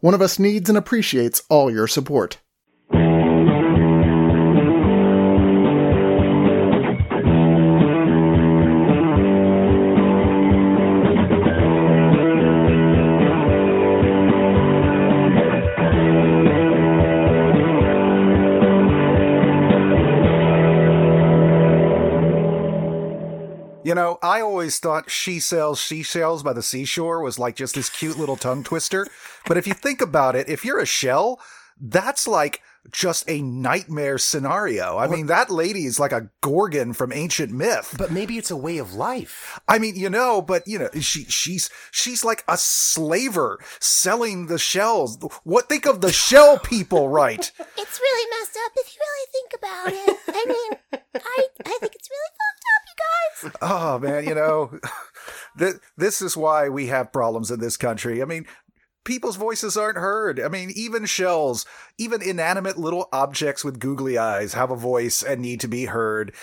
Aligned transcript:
One 0.00 0.14
of 0.14 0.22
Us 0.22 0.38
needs 0.38 0.68
and 0.68 0.78
appreciates 0.78 1.42
all 1.48 1.70
your 1.70 1.86
support. 1.86 2.38
You 23.84 23.96
know, 23.96 24.18
I 24.22 24.40
always 24.40 24.78
thought 24.78 25.10
She 25.10 25.38
Sells 25.38 25.78
Seashells 25.78 26.42
by 26.42 26.54
the 26.54 26.62
Seashore 26.62 27.20
was 27.20 27.38
like 27.38 27.56
just 27.56 27.74
this 27.74 27.90
cute 27.90 28.16
little 28.16 28.36
tongue 28.36 28.64
twister. 28.64 29.06
But 29.46 29.56
if 29.56 29.66
you 29.66 29.74
think 29.74 30.00
about 30.00 30.36
it, 30.36 30.48
if 30.48 30.64
you're 30.64 30.80
a 30.80 30.86
shell, 30.86 31.40
that's 31.80 32.26
like 32.26 32.62
just 32.90 33.28
a 33.28 33.40
nightmare 33.40 34.18
scenario. 34.18 34.98
I 34.98 35.06
mean, 35.06 35.26
that 35.26 35.50
lady 35.50 35.84
is 35.84 36.00
like 36.00 36.12
a 36.12 36.28
gorgon 36.40 36.92
from 36.94 37.12
ancient 37.12 37.52
myth. 37.52 37.94
But 37.96 38.10
maybe 38.10 38.38
it's 38.38 38.50
a 38.50 38.56
way 38.56 38.78
of 38.78 38.94
life. 38.94 39.60
I 39.68 39.78
mean, 39.78 39.94
you 39.94 40.10
know, 40.10 40.42
but 40.42 40.66
you 40.66 40.78
know, 40.78 40.88
she 41.00 41.24
she's 41.24 41.70
she's 41.92 42.24
like 42.24 42.44
a 42.48 42.56
slaver 42.56 43.60
selling 43.78 44.46
the 44.46 44.58
shells. 44.58 45.18
What 45.44 45.68
think 45.68 45.86
of 45.86 46.00
the 46.00 46.12
shell 46.12 46.58
people, 46.58 47.08
right? 47.08 47.50
It's 47.78 48.00
really 48.00 48.30
messed 48.30 48.58
up 48.64 48.72
if 48.76 48.94
you 48.94 49.00
really 49.00 49.28
think 49.32 49.52
about 49.58 49.92
it. 49.92 50.18
I 50.28 50.46
mean, 50.46 51.02
I 51.14 51.46
I 51.66 51.78
think 51.80 51.94
it's 51.94 52.08
really 52.10 52.32
fucked 52.38 52.64
up, 52.72 52.82
you 52.88 53.50
guys. 53.50 53.56
Oh 53.60 53.98
man, 53.98 54.24
you 54.24 54.34
know, 54.34 54.78
th- 55.58 55.74
this 55.96 56.22
is 56.22 56.36
why 56.36 56.68
we 56.68 56.86
have 56.86 57.12
problems 57.12 57.50
in 57.50 57.60
this 57.60 57.76
country. 57.76 58.22
I 58.22 58.24
mean, 58.24 58.46
people's 59.04 59.36
voices 59.36 59.76
aren't 59.76 59.98
heard. 59.98 60.40
I 60.40 60.48
mean, 60.48 60.70
even 60.74 61.06
shells, 61.06 61.66
even 61.98 62.22
inanimate 62.22 62.78
little 62.78 63.08
objects 63.12 63.64
with 63.64 63.78
googly 63.80 64.18
eyes 64.18 64.54
have 64.54 64.70
a 64.70 64.76
voice 64.76 65.22
and 65.22 65.40
need 65.40 65.60
to 65.60 65.68
be 65.68 65.86
heard. 65.86 66.34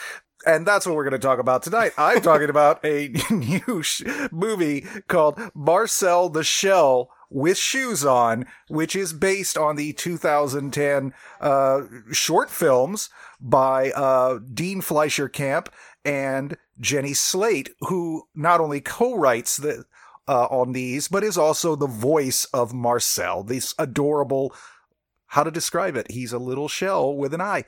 And 0.45 0.65
that's 0.65 0.85
what 0.85 0.95
we're 0.95 1.03
going 1.03 1.19
to 1.19 1.27
talk 1.27 1.39
about 1.39 1.63
tonight. 1.63 1.91
I'm 1.97 2.21
talking 2.23 2.49
about 2.49 2.83
a 2.85 3.13
new 3.29 3.83
sh- 3.83 4.03
movie 4.31 4.85
called 5.07 5.39
Marcel 5.53 6.29
the 6.29 6.43
Shell 6.43 7.09
with 7.29 7.57
Shoes 7.57 8.05
On, 8.05 8.45
which 8.69 8.95
is 8.95 9.13
based 9.13 9.57
on 9.57 9.75
the 9.75 9.93
2010 9.93 11.13
uh, 11.41 11.81
short 12.11 12.49
films 12.49 13.09
by 13.39 13.91
uh, 13.91 14.39
Dean 14.53 14.81
Fleischer 14.81 15.29
Camp 15.29 15.71
and 16.03 16.57
Jenny 16.79 17.13
Slate, 17.13 17.69
who 17.81 18.27
not 18.33 18.61
only 18.61 18.81
co-writes 18.81 19.57
the 19.57 19.85
uh, 20.29 20.45
on 20.51 20.73
these, 20.73 21.07
but 21.07 21.23
is 21.23 21.37
also 21.37 21.75
the 21.75 21.87
voice 21.87 22.45
of 22.53 22.71
Marcel, 22.73 23.43
this 23.43 23.73
adorable. 23.79 24.53
How 25.33 25.43
to 25.43 25.51
describe 25.51 25.95
it? 25.95 26.11
He's 26.11 26.31
a 26.33 26.39
little 26.39 26.67
shell 26.67 27.15
with 27.15 27.33
an 27.33 27.41
eye. 27.41 27.63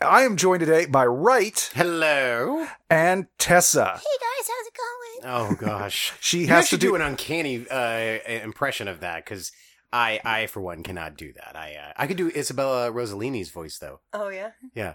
I 0.00 0.22
am 0.22 0.36
joined 0.36 0.60
today 0.60 0.86
by 0.86 1.06
Wright 1.06 1.70
Hello. 1.74 2.66
and 2.88 3.26
Tessa. 3.38 3.84
Hey 3.84 4.16
guys, 4.20 4.48
how's 4.48 4.66
it 4.66 4.74
going? 4.76 5.34
Oh 5.34 5.56
gosh. 5.66 6.12
She 6.20 6.42
You 6.42 6.46
has 6.48 6.70
to 6.70 6.76
do 6.76 6.90
do 6.90 6.94
an 6.94 7.02
uncanny 7.02 7.68
uh, 7.68 8.18
impression 8.28 8.86
of 8.86 9.00
that 9.00 9.24
because 9.24 9.50
I, 9.92 10.20
I 10.24 10.46
for 10.46 10.60
one, 10.60 10.84
cannot 10.84 11.16
do 11.16 11.32
that. 11.32 11.56
I, 11.56 11.74
uh, 11.74 11.92
I 11.96 12.06
could 12.06 12.16
do 12.16 12.28
Isabella 12.28 12.92
Rossellini's 12.92 13.50
voice 13.50 13.78
though. 13.78 14.00
Oh 14.12 14.28
yeah. 14.28 14.50
Yeah. 14.72 14.94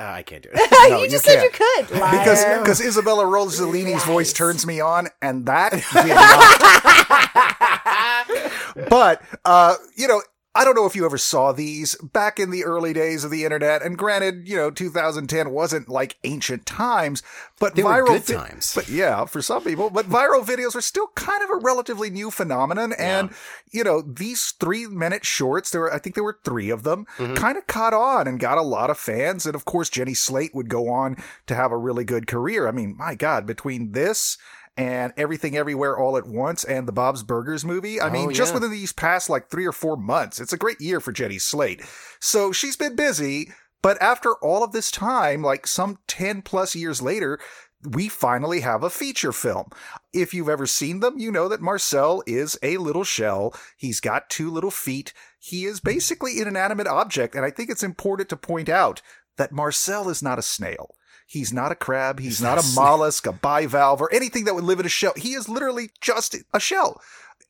Uh, 0.00 0.12
I 0.12 0.22
can't 0.22 0.42
do 0.42 0.48
it. 0.50 0.70
No, 0.90 0.96
you 0.96 1.04
you 1.04 1.10
just 1.10 1.26
said 1.26 1.42
you 1.42 1.50
could. 1.50 1.90
Liar. 2.00 2.10
because 2.18 2.42
because 2.58 2.80
Isabella 2.80 3.24
Rossellini's 3.24 4.02
voice 4.04 4.32
turns 4.32 4.66
me 4.66 4.80
on, 4.80 5.08
and 5.20 5.44
that 5.44 5.72
did 5.72 6.14
not. 8.78 8.88
but 8.88 9.20
uh, 9.44 9.74
you 9.96 10.08
know, 10.08 10.22
I 10.52 10.64
don't 10.64 10.74
know 10.74 10.86
if 10.86 10.96
you 10.96 11.04
ever 11.06 11.16
saw 11.16 11.52
these 11.52 11.94
back 11.96 12.40
in 12.40 12.50
the 12.50 12.64
early 12.64 12.92
days 12.92 13.22
of 13.22 13.30
the 13.30 13.44
internet. 13.44 13.82
And 13.82 13.96
granted, 13.96 14.48
you 14.48 14.56
know, 14.56 14.70
2010 14.72 15.50
wasn't 15.50 15.88
like 15.88 16.16
ancient 16.24 16.66
times, 16.66 17.22
but 17.60 17.76
They 17.76 17.84
were 17.84 17.90
viral 18.02 18.06
good 18.08 18.24
vi- 18.24 18.34
times. 18.34 18.72
But 18.74 18.88
yeah, 18.88 19.26
for 19.26 19.42
some 19.42 19.62
people, 19.62 19.90
but 19.90 20.06
viral 20.06 20.44
videos 20.44 20.74
are 20.74 20.80
still 20.80 21.06
kind 21.14 21.42
of 21.44 21.50
a 21.50 21.56
relatively 21.64 22.10
new 22.10 22.32
phenomenon. 22.32 22.92
And 22.94 23.30
you 23.70 23.84
know, 23.84 24.02
these 24.02 24.50
three 24.58 24.88
minute 24.88 25.24
shorts, 25.24 25.70
there 25.70 25.82
were, 25.82 25.94
I 25.94 25.98
think 25.98 26.16
there 26.16 26.24
were 26.24 26.40
three 26.42 26.70
of 26.70 26.82
them, 26.82 27.06
Mm-hmm. 27.18 27.34
kind 27.34 27.56
of 27.56 27.66
caught 27.68 27.94
on 27.94 28.26
and 28.26 28.40
got 28.40 28.58
a 28.58 28.62
lot 28.62 28.90
of 28.90 28.98
fans. 28.98 29.46
And 29.46 29.54
of 29.54 29.64
course, 29.64 29.88
Jenny 29.88 30.14
Slate 30.14 30.54
would 30.54 30.68
go 30.68 30.88
on 30.88 31.16
to 31.46 31.54
have 31.54 31.70
a 31.70 31.76
really 31.78 32.04
good 32.04 32.26
career. 32.26 32.66
I 32.66 32.72
mean, 32.72 32.96
my 32.96 33.14
God, 33.14 33.46
between 33.46 33.92
this 33.92 34.36
and 34.76 35.12
Everything 35.16 35.56
Everywhere 35.56 35.98
All 35.98 36.16
at 36.16 36.26
Once 36.26 36.64
and 36.64 36.88
the 36.88 36.92
Bob's 36.92 37.22
Burgers 37.22 37.64
movie, 37.64 38.00
I 38.00 38.08
mean, 38.10 38.28
Oh, 38.28 38.32
just 38.32 38.54
within 38.54 38.70
these 38.70 38.92
past 38.92 39.28
like 39.28 39.50
three 39.50 39.66
or 39.66 39.72
four 39.72 39.96
months, 39.96 40.40
it's 40.40 40.52
a 40.52 40.58
great 40.58 40.80
year 40.80 41.00
for 41.00 41.12
Jenny 41.12 41.38
Slate. 41.38 41.82
So 42.20 42.52
she's 42.52 42.76
been 42.76 42.96
busy. 42.96 43.50
But 43.82 44.00
after 44.02 44.34
all 44.36 44.62
of 44.62 44.72
this 44.72 44.90
time, 44.90 45.42
like 45.42 45.66
some 45.66 45.98
10 46.06 46.42
plus 46.42 46.74
years 46.74 47.00
later, 47.00 47.38
we 47.82 48.08
finally 48.08 48.60
have 48.60 48.82
a 48.82 48.90
feature 48.90 49.32
film. 49.32 49.70
If 50.12 50.34
you've 50.34 50.50
ever 50.50 50.66
seen 50.66 51.00
them, 51.00 51.18
you 51.18 51.32
know 51.32 51.48
that 51.48 51.62
Marcel 51.62 52.22
is 52.26 52.58
a 52.62 52.76
little 52.76 53.04
shell. 53.04 53.54
He's 53.78 54.00
got 54.00 54.28
two 54.28 54.50
little 54.50 54.70
feet. 54.70 55.14
He 55.38 55.64
is 55.64 55.80
basically 55.80 56.40
an 56.40 56.48
inanimate 56.48 56.86
object. 56.86 57.34
And 57.34 57.44
I 57.44 57.50
think 57.50 57.70
it's 57.70 57.82
important 57.82 58.28
to 58.28 58.36
point 58.36 58.68
out 58.68 59.00
that 59.38 59.52
Marcel 59.52 60.10
is 60.10 60.22
not 60.22 60.38
a 60.38 60.42
snail. 60.42 60.94
He's 61.30 61.52
not 61.52 61.70
a 61.70 61.76
crab. 61.76 62.18
He's, 62.18 62.42
not, 62.42 62.58
a 62.58 62.74
mollusk, 62.74 63.24
a 63.24 63.32
bivalve, 63.32 64.00
or 64.00 64.12
anything 64.12 64.46
that 64.46 64.54
would 64.56 64.64
live 64.64 64.80
in 64.80 64.86
a 64.86 64.88
shell. 64.88 65.12
He 65.14 65.34
is 65.34 65.48
literally 65.48 65.90
just 66.00 66.34
a 66.52 66.58
shell. 66.58 67.00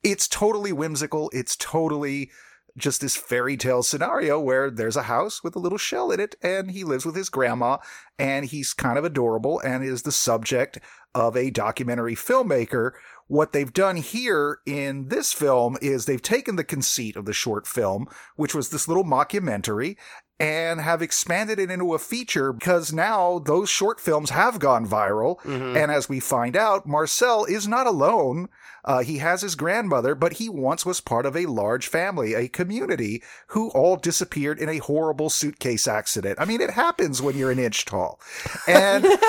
It's 0.02 0.28
totally 0.28 0.70
whimsical. 0.70 1.30
It's 1.32 1.56
totally 1.56 2.30
just 2.76 3.00
this 3.00 3.16
fairy 3.16 3.56
tale 3.56 3.82
scenario 3.82 4.38
where 4.38 4.70
there's 4.70 4.98
a 4.98 5.04
house 5.04 5.42
with 5.42 5.56
a 5.56 5.58
little 5.58 5.78
shell 5.78 6.10
in 6.10 6.20
it 6.20 6.34
and 6.42 6.72
he 6.72 6.84
lives 6.84 7.06
with 7.06 7.16
his 7.16 7.30
grandma 7.30 7.78
and 8.18 8.44
he's 8.44 8.74
kind 8.74 8.98
of 8.98 9.04
adorable 9.04 9.58
and 9.60 9.82
is 9.82 10.02
the 10.02 10.12
subject 10.12 10.78
of 11.14 11.34
a 11.34 11.50
documentary 11.50 12.14
filmmaker. 12.14 12.92
What 13.28 13.52
they've 13.52 13.72
done 13.72 13.96
here 13.96 14.58
in 14.66 15.08
this 15.08 15.32
film 15.32 15.78
is 15.80 16.04
they've 16.04 16.20
taken 16.20 16.56
the 16.56 16.64
conceit 16.64 17.16
of 17.16 17.24
the 17.24 17.32
short 17.32 17.66
film, 17.66 18.08
which 18.36 18.54
was 18.54 18.68
this 18.68 18.88
little 18.88 19.04
mockumentary, 19.04 19.96
and 20.40 20.80
have 20.80 21.02
expanded 21.02 21.58
it 21.58 21.70
into 21.70 21.92
a 21.92 21.98
feature 21.98 22.52
because 22.52 22.92
now 22.92 23.38
those 23.40 23.68
short 23.68 24.00
films 24.00 24.30
have 24.30 24.58
gone 24.58 24.86
viral. 24.86 25.38
And 25.76 25.92
as 25.92 26.08
we 26.08 26.18
find 26.18 26.56
out, 26.56 26.86
Marcel 26.86 27.44
is 27.44 27.68
not 27.68 27.86
alone. 27.86 28.48
Uh, 28.82 29.02
he 29.02 29.18
has 29.18 29.42
his 29.42 29.54
grandmother, 29.54 30.14
but 30.14 30.34
he 30.34 30.48
once 30.48 30.86
was 30.86 31.02
part 31.02 31.26
of 31.26 31.36
a 31.36 31.44
large 31.44 31.86
family, 31.86 32.32
a 32.32 32.48
community 32.48 33.22
who 33.48 33.68
all 33.70 33.96
disappeared 33.96 34.58
in 34.58 34.70
a 34.70 34.78
horrible 34.78 35.28
suitcase 35.28 35.86
accident. 35.86 36.40
I 36.40 36.46
mean, 36.46 36.62
it 36.62 36.70
happens 36.70 37.20
when 37.20 37.36
you're 37.36 37.50
an 37.50 37.58
inch 37.58 37.84
tall. 37.84 38.18
And 38.66 39.04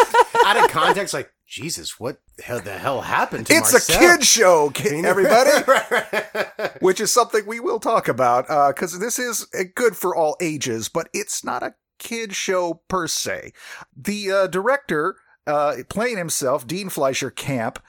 Out 0.46 0.58
of 0.58 0.70
context, 0.70 1.14
like 1.14 1.32
Jesus, 1.52 2.00
what 2.00 2.16
the 2.38 2.78
hell, 2.78 3.02
happened 3.02 3.48
to 3.48 3.54
me? 3.54 3.60
it's 3.60 3.74
Marcel? 3.74 3.98
a 3.98 4.00
kid 4.00 4.26
show, 4.26 4.72
everybody. 5.06 5.50
which 6.80 7.02
is 7.02 7.12
something 7.12 7.46
we 7.46 7.60
will 7.60 7.80
talk 7.80 8.08
about 8.08 8.48
because 8.74 8.98
this 9.00 9.20
is 9.20 9.46
uh, 9.54 9.64
good 9.76 9.98
for 9.98 10.16
all 10.16 10.38
ages, 10.40 10.88
but 10.88 11.10
it's 11.14 11.44
not 11.44 11.62
a 11.62 11.76
kid 12.00 12.34
show 12.34 12.82
per 12.88 13.06
se. 13.06 13.52
The 13.94 14.32
uh, 14.32 14.48
director, 14.48 15.18
uh, 15.46 15.76
playing 15.90 16.16
himself, 16.16 16.66
Dean 16.66 16.88
Fleischer 16.88 17.30
Camp, 17.30 17.84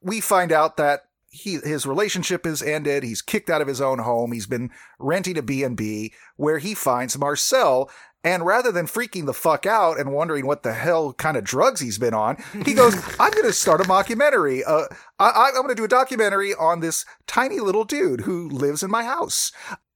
we 0.00 0.20
find 0.20 0.52
out 0.52 0.76
that 0.76 1.08
he 1.30 1.58
his 1.64 1.86
relationship 1.86 2.46
is 2.46 2.62
ended. 2.62 3.02
He's 3.02 3.20
kicked 3.20 3.50
out 3.50 3.60
of 3.60 3.68
his 3.68 3.80
own 3.80 3.98
home. 3.98 4.32
He's 4.32 4.46
been 4.46 4.70
renting 4.98 5.36
a 5.36 5.42
B&B 5.42 6.12
where 6.36 6.58
he 6.58 6.74
finds 6.74 7.18
Marcel. 7.18 7.90
And 8.24 8.44
rather 8.44 8.72
than 8.72 8.86
freaking 8.86 9.26
the 9.26 9.34
fuck 9.34 9.64
out 9.64 9.98
and 9.98 10.12
wondering 10.12 10.46
what 10.46 10.62
the 10.62 10.74
hell 10.74 11.12
kind 11.12 11.36
of 11.36 11.44
drugs 11.44 11.80
he's 11.80 11.98
been 11.98 12.14
on, 12.14 12.36
he 12.64 12.74
goes, 12.74 12.94
I'm 13.20 13.30
going 13.30 13.44
to 13.44 13.52
start 13.52 13.80
a 13.80 13.84
mockumentary. 13.84 14.62
Uh, 14.66 14.86
I, 15.18 15.50
I'm 15.54 15.62
going 15.62 15.68
to 15.68 15.74
do 15.74 15.84
a 15.84 15.88
documentary 15.88 16.52
on 16.54 16.80
this 16.80 17.04
tiny 17.26 17.60
little 17.60 17.84
dude 17.84 18.22
who 18.22 18.48
lives 18.48 18.82
in 18.82 18.90
my 18.90 19.04
house. 19.04 19.52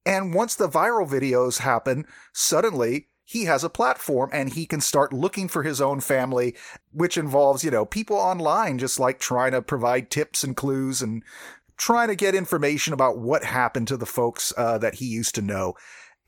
And 0.07 0.35
once 0.35 0.55
the 0.55 0.69
viral 0.69 1.09
videos 1.09 1.59
happen, 1.59 2.07
suddenly 2.33 3.09
he 3.25 3.45
has 3.45 3.65
a 3.65 3.71
platform 3.71 4.31
and 4.33 4.53
he 4.53 4.67
can 4.67 4.81
start 4.81 5.13
looking 5.13 5.49
for 5.49 5.63
his 5.63 5.81
own 5.81 6.01
family, 6.01 6.55
which 6.93 7.17
involves, 7.17 7.65
you 7.65 7.71
know, 7.71 7.85
people 7.85 8.17
online 8.17 8.79
just 8.79 9.01
like 9.01 9.19
trying 9.19 9.53
to 9.53 9.63
provide 9.63 10.11
tips 10.11 10.45
and 10.45 10.57
clues 10.57 11.03
and 11.03 11.23
trying 11.77 12.09
to 12.09 12.15
get 12.15 12.35
information 12.35 12.93
about 12.93 13.19
what 13.19 13.45
happened 13.45 13.89
to 13.89 13.97
the 13.97 14.07
folks 14.07 14.53
uh, 14.57 14.79
that 14.79 14.97
he 14.97 15.07
used 15.07 15.35
to 15.35 15.43
know. 15.43 15.75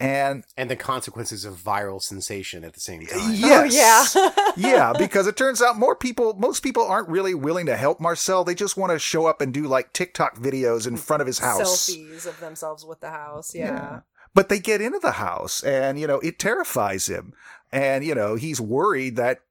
And 0.00 0.44
and 0.56 0.68
the 0.68 0.76
consequences 0.76 1.44
of 1.44 1.54
viral 1.54 2.02
sensation 2.02 2.64
at 2.64 2.74
the 2.74 2.80
same 2.80 3.06
time. 3.06 3.32
yes, 3.32 4.16
Oh, 4.16 4.32
yeah. 4.36 4.52
yeah, 4.56 4.92
because 4.98 5.28
it 5.28 5.36
turns 5.36 5.62
out 5.62 5.78
more 5.78 5.94
people, 5.94 6.34
most 6.34 6.64
people 6.64 6.84
aren't 6.84 7.08
really 7.08 7.34
willing 7.34 7.66
to 7.66 7.76
help 7.76 8.00
Marcel. 8.00 8.42
They 8.42 8.56
just 8.56 8.76
want 8.76 8.92
to 8.92 8.98
show 8.98 9.26
up 9.26 9.40
and 9.40 9.54
do 9.54 9.68
like 9.68 9.92
TikTok 9.92 10.36
videos 10.36 10.88
in 10.88 10.96
front 10.96 11.20
of 11.20 11.28
his 11.28 11.38
house. 11.38 11.88
Selfies 11.88 12.26
of 12.26 12.40
themselves 12.40 12.84
with 12.84 13.00
the 13.00 13.10
house. 13.10 13.54
Yeah. 13.54 14.00
But 14.34 14.48
they 14.48 14.58
get 14.58 14.80
into 14.80 14.98
the 14.98 15.12
house 15.12 15.62
and, 15.62 15.98
you 15.98 16.08
know, 16.08 16.18
it 16.18 16.40
terrifies 16.40 17.06
him. 17.06 17.32
And, 17.70 18.04
you 18.04 18.16
know, 18.16 18.34
he's 18.34 18.60
worried 18.60 19.14
that, 19.14 19.42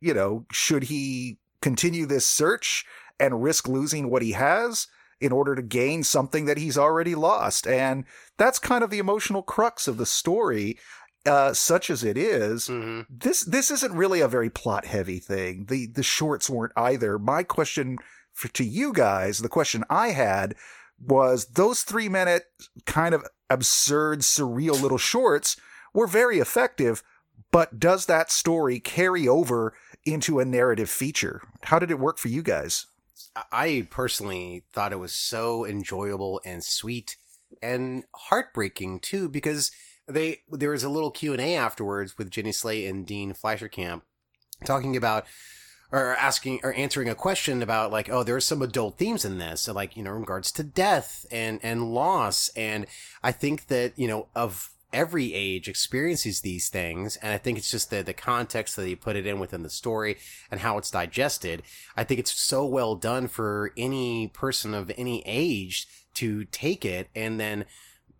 you 0.00 0.12
know, 0.12 0.46
should 0.50 0.84
he 0.84 1.38
continue 1.60 2.06
this 2.06 2.26
search 2.26 2.84
and 3.20 3.40
risk 3.42 3.68
losing 3.68 4.10
what 4.10 4.22
he 4.22 4.32
has 4.32 4.88
in 5.20 5.32
order 5.32 5.54
to 5.54 5.62
gain 5.62 6.02
something 6.02 6.44
that 6.46 6.58
he's 6.58 6.78
already 6.78 7.14
lost? 7.14 7.66
And 7.66 8.04
that's 8.36 8.58
kind 8.58 8.84
of 8.84 8.90
the 8.90 8.98
emotional 8.98 9.42
crux 9.42 9.88
of 9.88 9.96
the 9.96 10.06
story, 10.06 10.78
uh, 11.24 11.52
such 11.52 11.90
as 11.90 12.04
it 12.04 12.16
is 12.16 12.68
hmm 12.68 13.00
this 13.08 13.44
this 13.44 13.70
isn't 13.70 13.92
really 13.94 14.20
a 14.20 14.28
very 14.28 14.50
plot 14.50 14.84
heavy 14.84 15.18
thing. 15.18 15.66
The 15.68 15.86
the 15.86 16.02
shorts 16.02 16.48
weren't 16.48 16.72
either. 16.76 17.18
My 17.18 17.42
question 17.42 17.98
for, 18.32 18.48
to 18.48 18.64
you 18.64 18.92
guys, 18.92 19.38
the 19.38 19.48
question 19.48 19.82
I 19.90 20.08
had 20.08 20.54
was 21.00 21.46
those 21.46 21.82
3 21.82 22.08
minute 22.08 22.44
kind 22.84 23.14
of 23.14 23.24
absurd 23.50 24.20
surreal 24.20 24.80
little 24.80 24.98
shorts 24.98 25.56
were 25.94 26.06
very 26.06 26.38
effective, 26.38 27.02
but 27.50 27.78
does 27.80 28.06
that 28.06 28.30
story 28.30 28.80
carry 28.80 29.26
over 29.26 29.74
into 30.04 30.38
a 30.38 30.44
narrative 30.44 30.90
feature? 30.90 31.42
How 31.64 31.78
did 31.78 31.90
it 31.90 31.98
work 31.98 32.18
for 32.18 32.28
you 32.28 32.42
guys? 32.42 32.86
I 33.52 33.86
personally 33.90 34.64
thought 34.72 34.92
it 34.92 34.98
was 34.98 35.12
so 35.12 35.64
enjoyable 35.64 36.40
and 36.44 36.62
sweet 36.62 37.16
and 37.62 38.04
heartbreaking 38.14 39.00
too 39.00 39.28
because 39.28 39.70
they 40.08 40.40
there 40.50 40.70
was 40.70 40.84
a 40.84 40.88
little 40.88 41.10
Q&A 41.10 41.56
afterwards 41.56 42.18
with 42.18 42.30
Jenny 42.30 42.52
Slate 42.52 42.88
and 42.88 43.06
Dean 43.06 43.32
Fleischer 43.32 43.68
Camp 43.68 44.04
talking 44.64 44.96
about 44.96 45.26
or 45.92 46.16
asking 46.16 46.60
or 46.62 46.72
answering 46.74 47.08
a 47.08 47.14
question 47.14 47.62
about 47.62 47.92
like 47.92 48.08
oh 48.10 48.22
there 48.22 48.36
are 48.36 48.40
some 48.40 48.62
adult 48.62 48.98
themes 48.98 49.24
in 49.24 49.38
this 49.38 49.62
so 49.62 49.72
like 49.72 49.96
you 49.96 50.02
know 50.02 50.14
in 50.14 50.20
regards 50.20 50.50
to 50.52 50.62
death 50.62 51.26
and 51.30 51.60
and 51.62 51.92
loss. 51.92 52.50
And 52.56 52.86
I 53.22 53.32
think 53.32 53.68
that 53.68 53.98
you 53.98 54.08
know 54.08 54.28
of 54.34 54.70
every 54.96 55.34
age 55.34 55.68
experiences 55.68 56.40
these 56.40 56.70
things 56.70 57.16
and 57.16 57.30
i 57.30 57.36
think 57.36 57.58
it's 57.58 57.70
just 57.70 57.90
the 57.90 58.02
the 58.02 58.14
context 58.14 58.76
that 58.76 58.88
you 58.88 58.96
put 58.96 59.14
it 59.14 59.26
in 59.26 59.38
within 59.38 59.62
the 59.62 59.68
story 59.68 60.16
and 60.50 60.60
how 60.60 60.78
it's 60.78 60.90
digested 60.90 61.62
i 61.98 62.02
think 62.02 62.18
it's 62.18 62.32
so 62.32 62.64
well 62.64 62.94
done 62.94 63.28
for 63.28 63.72
any 63.76 64.26
person 64.28 64.72
of 64.72 64.90
any 64.96 65.22
age 65.26 65.86
to 66.14 66.44
take 66.46 66.82
it 66.82 67.08
and 67.14 67.38
then 67.38 67.66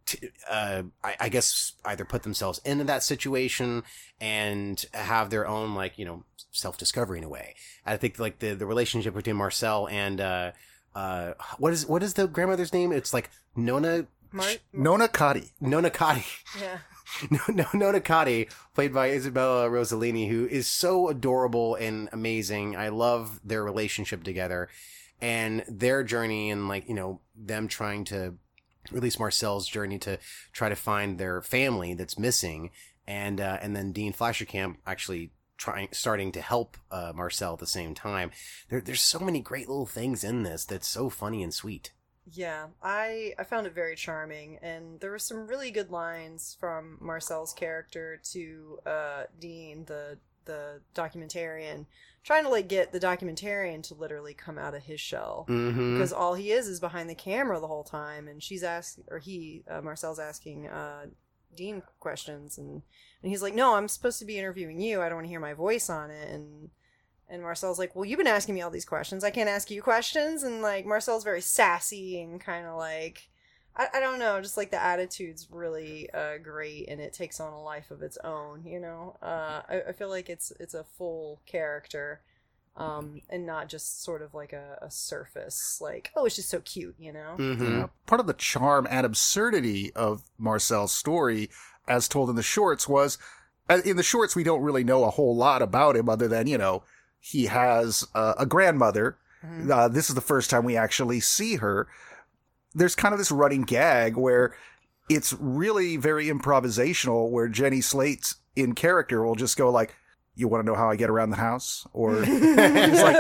to, 0.05 0.31
uh, 0.49 0.83
I, 1.03 1.17
I 1.21 1.29
guess 1.31 1.73
either 1.85 2.05
put 2.05 2.23
themselves 2.23 2.61
into 2.65 2.85
that 2.85 3.03
situation 3.03 3.83
and 4.21 4.85
have 4.93 5.31
their 5.31 5.49
own 5.49 5.75
like 5.75 5.99
you 5.99 6.05
know 6.05 6.25
self 6.53 6.79
discovery 6.79 7.19
in 7.19 7.25
a 7.25 7.29
way. 7.29 7.55
I 7.85 7.97
think 7.97 8.19
like 8.19 8.39
the 8.39 8.55
the 8.55 8.67
relationship 8.67 9.15
between 9.15 9.37
Marcel 9.37 9.89
and 9.89 10.21
uh 10.21 10.53
uh 10.95 11.33
what 11.59 11.73
is 11.73 11.87
what 11.87 12.03
is 12.03 12.15
the 12.15 12.29
grandmother's 12.29 12.73
name? 12.73 12.93
It's 12.93 13.13
like 13.13 13.31
Nona 13.57 14.07
Mar- 14.37 14.49
Nona 14.73 15.09
Kadi. 15.09 15.53
Nona 15.61 15.91
Kadi. 15.91 16.25
yeah. 16.61 16.79
no, 17.31 17.41
no, 17.49 17.67
Nona 17.73 18.01
Kadi, 18.01 18.49
played 18.75 18.93
by 18.93 19.11
Isabella 19.11 19.69
Rossellini, 19.69 20.29
who 20.29 20.47
is 20.47 20.67
so 20.67 21.09
adorable 21.09 21.75
and 21.77 22.09
amazing. 22.13 22.77
I 22.77 22.89
love 22.89 23.41
their 23.45 23.65
relationship 23.65 24.25
together 24.25 24.69
and 25.21 25.65
their 25.69 26.03
journey 26.03 26.51
and 26.51 26.69
like, 26.69 26.89
you 26.89 26.95
know, 26.95 27.21
them 27.35 27.69
trying 27.69 28.05
to, 28.07 28.35
at 28.95 29.03
least 29.03 29.19
Marcel's 29.19 29.67
journey 29.67 29.99
to 30.01 30.19
try 30.53 30.69
to 30.69 30.77
find 30.77 31.19
their 31.19 31.41
family 31.43 31.95
that's 31.95 32.19
missing. 32.19 32.71
And, 33.07 33.41
uh, 33.41 33.59
and 33.63 33.75
then 33.75 33.93
Dean 33.93 34.13
Fleischer 34.13 34.45
Camp 34.45 34.79
actually 34.87 35.31
trying, 35.57 35.89
starting 35.93 36.33
to 36.33 36.41
help, 36.41 36.77
uh, 36.91 37.13
Marcel 37.15 37.55
at 37.55 37.61
the 37.61 37.67
same 37.67 37.95
time. 37.95 38.31
There, 38.69 38.81
there's 38.81 39.01
so 39.01 39.21
many 39.21 39.41
great 39.41 39.69
little 39.69 39.87
things 39.87 40.23
in 40.23 40.43
this 40.43 40.65
that's 40.65 40.89
so 40.89 41.09
funny 41.09 41.43
and 41.43 41.55
sweet. 41.55 41.93
Yeah, 42.33 42.67
I 42.83 43.35
I 43.39 43.45
found 43.45 43.67
it 43.67 43.75
very 43.75 43.95
charming, 43.95 44.59
and 44.61 44.99
there 45.01 45.11
were 45.13 45.19
some 45.19 45.47
really 45.47 45.71
good 45.71 45.91
lines 45.91 46.57
from 46.59 46.99
Marcel's 47.01 47.53
character 47.53 48.21
to 48.33 48.79
uh, 48.85 49.23
Dean, 49.39 49.85
the 49.87 50.19
the 50.45 50.81
documentarian, 50.95 51.87
trying 52.25 52.45
to 52.45 52.51
like 52.51 52.69
get 52.69 52.93
the 52.93 53.01
documentarian 53.01 53.83
to 53.85 53.95
literally 53.95 54.35
come 54.35 54.59
out 54.59 54.75
of 54.75 54.83
his 54.85 55.01
shell 55.01 55.45
Mm-hmm. 55.49 55.95
because 55.95 56.13
all 56.13 56.35
he 56.35 56.53
is 56.53 56.67
is 56.69 56.81
behind 56.81 57.09
the 57.11 57.15
camera 57.15 57.61
the 57.61 57.67
whole 57.69 57.85
time, 57.85 58.27
and 58.29 58.43
she's 58.43 58.63
asking 58.65 59.05
or 59.09 59.19
he 59.21 59.63
uh, 59.71 59.81
Marcel's 59.81 60.19
asking 60.19 60.67
uh, 60.67 61.07
Dean 61.55 61.83
questions, 62.01 62.59
and 62.59 62.83
and 63.23 63.31
he's 63.31 63.43
like, 63.43 63.55
no, 63.55 63.75
I'm 63.77 63.89
supposed 63.89 64.19
to 64.19 64.25
be 64.25 64.39
interviewing 64.39 64.81
you. 64.81 65.01
I 65.01 65.09
don't 65.09 65.17
want 65.17 65.27
to 65.27 65.31
hear 65.31 65.41
my 65.41 65.55
voice 65.55 65.89
on 65.89 66.11
it, 66.11 66.29
and 66.29 66.71
and 67.29 67.43
Marcel's 67.43 67.79
like, 67.79 67.95
well, 67.95 68.05
you've 68.05 68.19
been 68.19 68.27
asking 68.27 68.55
me 68.55 68.63
all 68.63 68.71
these 68.71 68.85
questions. 68.85 69.25
I 69.25 69.31
can't 69.31 69.49
ask 69.49 69.71
you 69.71 69.83
questions. 69.83 70.43
And 70.43 70.63
like, 70.63 70.87
Marcel's 70.87 71.25
very 71.25 71.41
sassy 71.41 72.21
and 72.21 72.41
kind 72.41 72.67
of 72.67 72.77
like, 72.77 73.29
I, 73.77 73.89
I 73.95 74.01
don't 74.01 74.19
know, 74.19 74.41
just 74.41 74.57
like 74.57 74.71
the 74.71 74.83
attitude's 74.83 75.49
really 75.51 76.09
uh, 76.15 76.39
great 76.43 76.89
and 76.89 77.01
it 77.01 77.13
takes 77.13 77.41
on 77.41 77.53
a 77.53 77.63
life 77.63 77.91
of 77.91 78.03
its 78.03 78.19
own, 78.23 78.65
you 78.65 78.81
know? 78.81 79.17
Uh, 79.21 79.63
I, 79.69 79.83
I 79.89 79.93
feel 79.93 80.09
like 80.09 80.29
it's 80.29 80.53
it's 80.61 80.75
a 80.75 80.85
full 80.85 81.41
character 81.47 82.21
um, 82.77 83.23
and 83.31 83.47
not 83.47 83.69
just 83.69 84.05
sort 84.05 84.23
of 84.23 84.35
like 84.35 84.53
a, 84.53 84.79
a 84.83 84.91
surface, 84.91 85.79
like, 85.81 86.11
oh, 86.15 86.27
it's 86.27 86.37
just 86.37 86.51
so 86.51 86.61
cute, 86.61 86.95
you 86.99 87.13
know? 87.13 87.35
Mm-hmm. 87.39 87.83
Uh, 87.85 87.87
part 88.07 88.21
of 88.21 88.27
the 88.27 88.35
charm 88.35 88.87
and 88.91 89.07
absurdity 89.07 89.93
of 89.95 90.23
Marcel's 90.39 90.93
story, 90.93 91.51
as 91.89 92.07
told 92.07 92.29
in 92.31 92.37
the 92.37 92.43
shorts, 92.43 92.87
was 92.87 93.19
uh, 93.69 93.81
in 93.85 93.97
the 93.97 94.03
shorts 94.03 94.37
we 94.37 94.45
don't 94.45 94.63
really 94.63 94.85
know 94.85 95.05
a 95.05 95.11
whole 95.11 95.35
lot 95.35 95.63
about 95.63 95.97
him 95.97 96.09
other 96.09 96.29
than 96.29 96.47
you 96.47 96.59
know 96.59 96.83
he 97.21 97.47
has 97.47 98.07
uh, 98.15 98.35
a 98.39 98.47
grandmother. 98.47 99.17
Mhm. 99.45 99.71
Uh, 99.71 99.89
this 99.89 100.09
is 100.09 100.15
the 100.15 100.21
first 100.21 100.51
time 100.51 100.65
we 100.65 100.77
actually 100.77 101.21
see 101.21 101.57
her. 101.57 101.89
There's 102.75 102.95
kind 102.95 103.13
of 103.13 103.19
this 103.19 103.31
running 103.33 103.63
gag 103.63 104.17
where 104.17 104.55
it's 105.09 105.33
really 105.35 105.97
very 105.97 106.27
improvisational, 106.27 107.31
where 107.31 107.49
Jenny 107.49 107.81
Slate's 107.81 108.37
in 108.55 108.75
character 108.75 109.23
will 109.25 109.35
just 109.35 109.57
go 109.57 109.71
like, 109.71 109.95
"You 110.35 110.49
want 110.49 110.65
to 110.65 110.71
know 110.71 110.77
how 110.77 110.91
I 110.91 110.97
get 110.97 111.11
around 111.11 111.31
the 111.31 111.37
house?" 111.37 111.87
or 111.93 112.15
He's 112.25 113.03
like, 113.03 113.17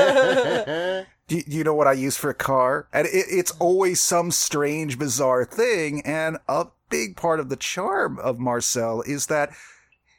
do, 1.28 1.42
do 1.42 1.56
you 1.56 1.64
know 1.64 1.74
what 1.74 1.86
I 1.88 1.92
use 1.92 2.16
for 2.16 2.30
a 2.30 2.34
car? 2.34 2.88
And 2.92 3.06
it, 3.06 3.26
it's 3.28 3.52
always 3.58 4.00
some 4.00 4.30
strange, 4.30 4.98
bizarre 4.98 5.44
thing. 5.44 6.02
And 6.04 6.38
a 6.48 6.66
big 6.88 7.16
part 7.16 7.40
of 7.40 7.48
the 7.48 7.56
charm 7.56 8.18
of 8.18 8.38
Marcel 8.38 9.02
is 9.02 9.26
that 9.26 9.50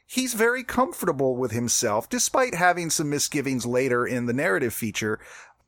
he's 0.08 0.32
very 0.34 0.64
comfortable 0.64 1.36
with 1.36 1.52
himself, 1.52 2.08
despite 2.08 2.54
having 2.54 2.88
some 2.90 3.10
misgivings 3.10 3.66
later 3.66 4.06
in 4.06 4.26
the 4.26 4.32
narrative 4.32 4.72
feature. 4.74 5.20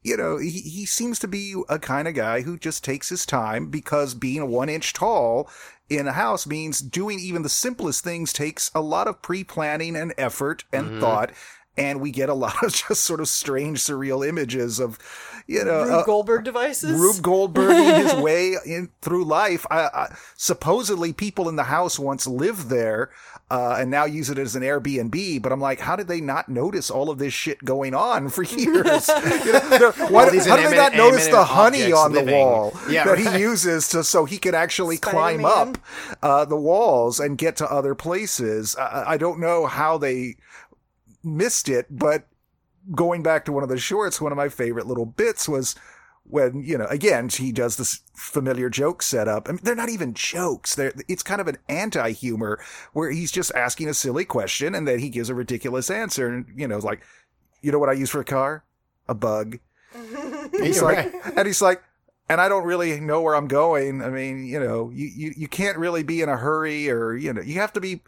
You 0.03 0.17
know, 0.17 0.39
he, 0.39 0.49
he 0.49 0.87
seems 0.87 1.19
to 1.19 1.29
be 1.29 1.55
a 1.69 1.79
kind 1.79 2.09
of 2.09 2.15
guy 2.15 2.41
who 2.41 2.57
just 2.59 2.83
takes 2.83 3.11
his 3.11 3.27
time 3.27 3.69
because 3.69 4.15
being 4.15 4.49
one 4.49 4.71
inch 4.71 4.95
tall 4.95 5.51
in 5.91 6.09
a 6.09 6.13
house 6.13 6.47
means 6.47 6.81
doing 6.81 7.21
even 7.21 7.43
the 7.43 7.51
simplest 7.51 8.03
things 8.03 8.33
takes 8.33 8.71
a 8.75 8.81
lot 8.81 9.09
of 9.09 9.21
pre 9.21 9.45
planning 9.45 9.95
and 9.97 10.15
effort 10.17 10.65
and 10.73 10.87
Mhm. 10.87 11.01
thought. 11.01 11.33
And 11.77 12.01
we 12.01 12.11
get 12.11 12.29
a 12.31 12.35
lot 12.35 12.63
of 12.65 12.73
just 12.89 13.03
sort 13.05 13.21
of 13.21 13.29
strange, 13.29 13.79
surreal 13.81 14.27
images 14.27 14.81
of, 14.81 14.99
you 15.47 15.65
know, 15.65 15.83
Rube 15.83 15.93
uh, 15.93 16.05
Goldberg 16.05 16.45
devices? 16.45 16.91
Rube 16.99 17.23
Goldberging 17.23 17.95
his 17.97 18.15
way 18.23 18.57
in 18.65 18.89
through 19.03 19.25
life. 19.25 19.67
I, 19.71 19.81
I, 19.83 20.17
supposedly, 20.37 21.13
people 21.13 21.49
in 21.49 21.57
the 21.57 21.65
house 21.65 21.99
once 21.99 22.27
lived 22.27 22.69
there, 22.71 23.11
uh, 23.51 23.77
and 23.79 23.91
now 23.91 24.05
use 24.05 24.31
it 24.31 24.39
as 24.39 24.55
an 24.55 24.63
Airbnb. 24.63 25.43
But 25.43 25.53
I'm 25.53 25.61
like, 25.61 25.81
how 25.81 25.97
did 25.97 26.07
they 26.07 26.21
not 26.21 26.49
notice 26.49 26.91
all 26.91 27.11
of 27.11 27.19
this 27.19 27.35
shit 27.35 27.65
going 27.65 27.95
on 27.95 28.29
for 28.29 28.43
years? 28.45 29.09
You 29.09 29.53
know, 29.53 29.93
why, 30.09 30.25
how 30.27 30.57
did 30.57 30.71
they 30.71 30.77
not 30.77 30.95
notice 30.95 31.27
the 31.27 31.45
honey 31.45 31.93
on 31.93 32.13
the 32.13 32.21
living. 32.21 32.35
wall 32.35 32.73
Yeah, 32.89 33.05
that 33.05 33.19
right. 33.19 33.35
he 33.35 33.41
uses 33.41 33.89
to 33.89 34.05
so 34.05 34.25
he 34.25 34.39
can 34.39 34.55
actually 34.55 34.99
climb 34.99 35.41
Spider-Man. 35.41 35.77
up 35.77 35.79
uh, 36.23 36.45
the 36.45 36.57
walls 36.57 37.19
and 37.19 37.37
get 37.37 37.57
to 37.57 37.71
other 37.71 37.95
places? 37.95 38.77
I, 38.77 39.13
I 39.13 39.17
don't 39.17 39.41
know 39.41 39.67
how 39.67 39.99
they 39.99 40.37
missed 41.25 41.69
it, 41.69 41.87
but 41.91 42.27
going 42.95 43.23
back 43.23 43.45
to 43.45 43.53
one 43.53 43.63
of 43.63 43.69
the 43.69 43.79
shorts, 43.79 44.21
one 44.21 44.33
of 44.33 44.37
my 44.39 44.49
favorite 44.49 44.87
little 44.87 45.07
bits 45.07 45.49
was 45.49 45.75
when 46.31 46.63
you 46.63 46.79
know 46.79 46.87
again 46.87 47.29
he 47.29 47.53
does 47.53 47.77
this 47.77 48.01
familiar 48.15 48.71
joke 48.71 49.03
setup. 49.03 49.49
I 49.49 49.53
mean, 49.53 49.61
they're 49.63 49.75
not 49.75 49.89
even 49.89 50.15
jokes. 50.15 50.75
They're 50.75 50.93
it's 51.09 51.23
kind 51.23 51.41
of 51.41 51.49
an 51.49 51.59
anti-humor 51.69 52.61
where 52.93 53.11
he's 53.11 53.33
just 53.33 53.55
asking 53.55 53.89
a 53.89 53.95
silly 53.95 54.25
question 54.25 54.75
and 54.75 54.87
then 54.87 54.99
he 54.99 55.09
gives 55.09 55.31
a 55.31 55.35
ridiculous 55.35 55.91
answer. 55.91 56.29
And 56.29 56.47
you 56.57 56.69
know, 56.69 56.79
like, 56.79 57.03
you 57.63 57.73
know 57.73 57.79
what 57.79 57.89
I 57.89 57.95
use 57.95 58.11
for 58.11 58.21
a 58.21 58.25
car? 58.25 58.65
A 59.09 59.15
bug. 59.15 59.59
He's 60.53 60.83
like, 60.83 61.13
right. 61.13 61.37
and 61.37 61.47
he's 61.47 61.63
like, 61.63 61.83
and 62.29 62.41
I 62.41 62.49
don't 62.49 62.65
really 62.65 63.01
know 63.01 63.23
where 63.23 63.35
I'm 63.35 63.49
going. 63.49 64.03
I 64.03 64.11
mean, 64.11 64.45
you 64.45 64.61
know, 64.61 64.91
you, 64.91 65.07
you, 65.07 65.35
you 65.37 65.49
can't 65.49 65.79
really 65.79 66.03
be 66.03 66.23
in 66.23 66.29
a 66.29 66.37
hurry 66.37 66.89
or, 66.89 67.17
you 67.17 67.33
know, 67.33 67.41
you 67.41 67.55
have 67.55 67.73
to 67.73 67.81
be 67.81 68.03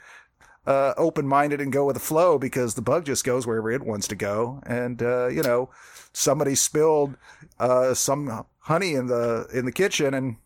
uh, 0.66 0.94
open 0.96 1.26
minded 1.26 1.60
and 1.60 1.72
go 1.72 1.86
with 1.86 1.94
the 1.94 2.00
flow 2.00 2.38
because 2.38 2.74
the 2.74 2.82
bug 2.82 3.04
just 3.04 3.24
goes 3.24 3.46
wherever 3.46 3.70
it 3.70 3.82
wants 3.82 4.06
to 4.08 4.14
go. 4.14 4.60
And 4.64 5.02
uh, 5.02 5.28
you 5.28 5.42
know, 5.42 5.70
somebody 6.12 6.54
spilled 6.54 7.16
uh, 7.62 7.94
some 7.94 8.44
honey 8.58 8.94
in 8.94 9.06
the 9.06 9.46
in 9.54 9.64
the 9.64 9.72
kitchen, 9.72 10.14
and 10.14 10.36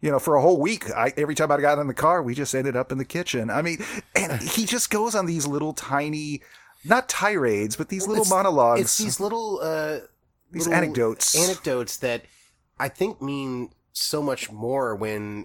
you 0.00 0.10
know, 0.10 0.18
for 0.18 0.36
a 0.36 0.42
whole 0.42 0.60
week, 0.60 0.90
I, 0.90 1.12
every 1.16 1.34
time 1.34 1.50
I 1.50 1.60
got 1.60 1.78
in 1.78 1.86
the 1.88 1.94
car, 1.94 2.22
we 2.22 2.34
just 2.34 2.54
ended 2.54 2.76
up 2.76 2.92
in 2.92 2.98
the 2.98 3.04
kitchen. 3.04 3.50
I 3.50 3.62
mean, 3.62 3.78
and 4.14 4.40
he 4.56 4.64
just 4.64 4.90
goes 4.90 5.14
on 5.14 5.26
these 5.26 5.46
little 5.46 5.72
tiny, 5.72 6.42
not 6.84 7.08
tirades, 7.08 7.76
but 7.76 7.88
these 7.88 8.06
little 8.06 8.22
It's- 8.22 8.30
monologues. 8.30 8.80
It's 8.82 8.98
these 8.98 9.20
little 9.20 9.60
uh, 9.62 9.98
These 10.52 10.66
little 10.66 10.74
anecdotes. 10.82 11.34
anecdotes 11.36 11.96
that 11.98 12.22
I 12.78 12.88
think 12.88 13.20
mean 13.22 13.70
so 13.92 14.22
much 14.22 14.52
more 14.52 14.94
when 14.94 15.44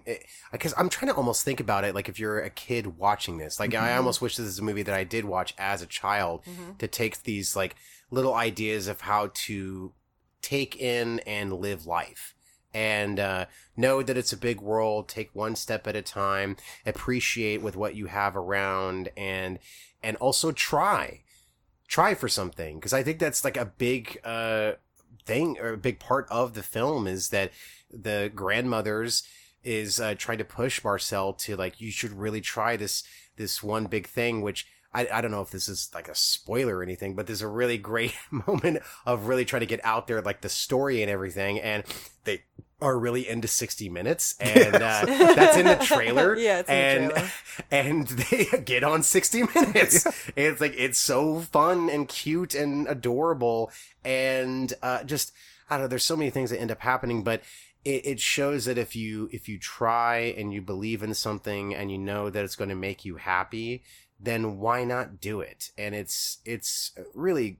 because 0.52 0.76
I'm 0.78 0.88
trying 0.88 1.10
to 1.12 1.16
almost 1.18 1.44
think 1.44 1.60
about 1.60 1.84
it 1.86 1.96
like 1.96 2.08
if 2.08 2.20
you're 2.20 2.40
a 2.40 2.52
kid 2.52 2.98
watching 3.00 3.40
this 3.40 3.60
like 3.60 3.72
Mm-hmm. 3.72 3.84
I 3.84 3.98
almost 3.98 4.22
wish 4.22 4.36
this 4.38 4.46
is 4.46 4.60
a 4.60 4.62
movie 4.62 4.84
that 4.84 4.94
I 4.94 5.04
did 5.04 5.26
watch 5.26 5.56
as 5.58 5.82
a 5.82 5.88
child 5.88 6.44
to 6.78 6.88
take 6.88 7.24
these 7.24 7.56
like 7.56 7.76
little 8.12 8.36
ideas 8.36 8.88
of 8.88 9.02
how 9.02 9.32
to 9.48 9.92
take 10.44 10.76
in 10.76 11.20
and 11.22 11.54
live 11.54 11.86
life. 11.86 12.36
And 12.76 13.20
uh, 13.20 13.46
know 13.78 14.02
that 14.02 14.18
it's 14.18 14.34
a 14.34 14.38
big 14.38 14.60
world. 14.60 15.08
Take 15.08 15.34
one 15.34 15.56
step 15.56 15.88
at 15.88 15.96
a 15.96 16.02
time. 16.02 16.58
Appreciate 16.86 17.62
with 17.62 17.76
what 17.76 17.96
you 17.96 18.08
have 18.08 18.36
around 18.36 19.10
and 19.16 19.60
and 20.02 20.18
also 20.18 20.52
try. 20.52 21.22
Try 21.88 22.16
for 22.16 22.28
something. 22.28 22.78
Because 22.78 22.94
I 22.94 23.04
think 23.04 23.20
that's 23.20 23.44
like 23.44 23.58
a 23.58 23.66
big 23.66 24.20
uh 24.24 24.74
thing 25.26 25.58
or 25.60 25.74
a 25.74 25.78
big 25.78 26.00
part 26.00 26.28
of 26.30 26.54
the 26.54 26.64
film 26.64 27.08
is 27.08 27.30
that 27.30 27.52
the 27.92 28.32
grandmothers 28.34 29.24
is 29.64 30.00
uh, 30.00 30.16
trying 30.18 30.38
to 30.38 30.44
push 30.44 30.84
Marcel 30.84 31.34
to 31.34 31.56
like 31.56 31.80
you 31.80 31.92
should 31.92 32.12
really 32.12 32.42
try 32.42 32.76
this 32.76 33.04
this 33.38 33.64
one 33.64 33.86
big 33.86 34.08
thing 34.08 34.42
which 34.42 34.68
I, 34.94 35.08
I 35.12 35.22
don't 35.22 35.32
know 35.32 35.42
if 35.42 35.50
this 35.52 35.68
is 35.68 35.90
like 35.94 36.08
a 36.08 36.16
spoiler 36.16 36.78
or 36.78 36.84
anything 36.84 37.16
but 37.16 37.28
there's 37.28 37.42
a 37.42 37.48
really 37.48 37.78
great 37.78 38.14
moment 38.48 38.80
of 39.06 39.28
really 39.28 39.46
trying 39.46 39.62
to 39.62 39.66
get 39.66 39.82
out 39.84 40.08
there 40.08 40.22
like 40.22 40.42
the 40.42 40.50
story 40.50 41.02
and 41.02 41.10
everything 41.12 41.60
and 41.60 41.84
they 42.26 42.44
are 42.82 43.00
really 43.00 43.28
into 43.28 43.48
60 43.48 43.90
minutes 43.90 44.36
and 44.40 44.76
uh, 44.76 45.06
that's 45.06 45.58
in 45.58 45.66
the 45.66 45.76
trailer 45.76 46.36
Yeah, 46.38 46.60
it's 46.60 46.70
and 46.70 47.12
trailer. 47.12 47.30
and 47.72 48.08
they 48.08 48.46
get 48.66 48.84
on 48.84 49.04
60 49.04 49.44
minutes. 49.56 50.06
It's 50.36 50.60
like 50.60 50.74
it's 50.78 51.00
so 51.00 51.40
fun 51.40 51.90
and 51.90 52.08
cute 52.08 52.54
and 52.56 52.88
adorable 52.88 53.72
and 54.04 54.74
uh, 54.82 55.04
just 55.04 55.32
i 55.70 55.76
don't 55.76 55.84
know 55.86 55.88
there's 55.88 56.04
so 56.04 56.18
many 56.18 56.30
things 56.30 56.50
that 56.50 56.60
end 56.60 56.72
up 56.72 56.82
happening 56.82 57.24
but 57.24 57.42
it, 57.86 58.06
it 58.06 58.20
shows 58.20 58.66
that 58.66 58.78
if 58.78 58.96
you 58.96 59.30
if 59.32 59.48
you 59.48 59.58
try 59.58 60.18
and 60.38 60.54
you 60.54 60.62
believe 60.62 61.04
in 61.04 61.14
something 61.14 61.74
and 61.74 61.92
you 61.92 61.98
know 61.98 62.30
that 62.30 62.44
it's 62.44 62.56
going 62.56 62.70
to 62.70 62.76
make 62.76 63.06
you 63.06 63.16
happy 63.16 63.84
then 64.24 64.58
why 64.58 64.84
not 64.84 65.20
do 65.20 65.42
it? 65.42 65.72
And 65.78 65.94
it's 65.94 66.40
it's 66.46 66.92
really 67.14 67.60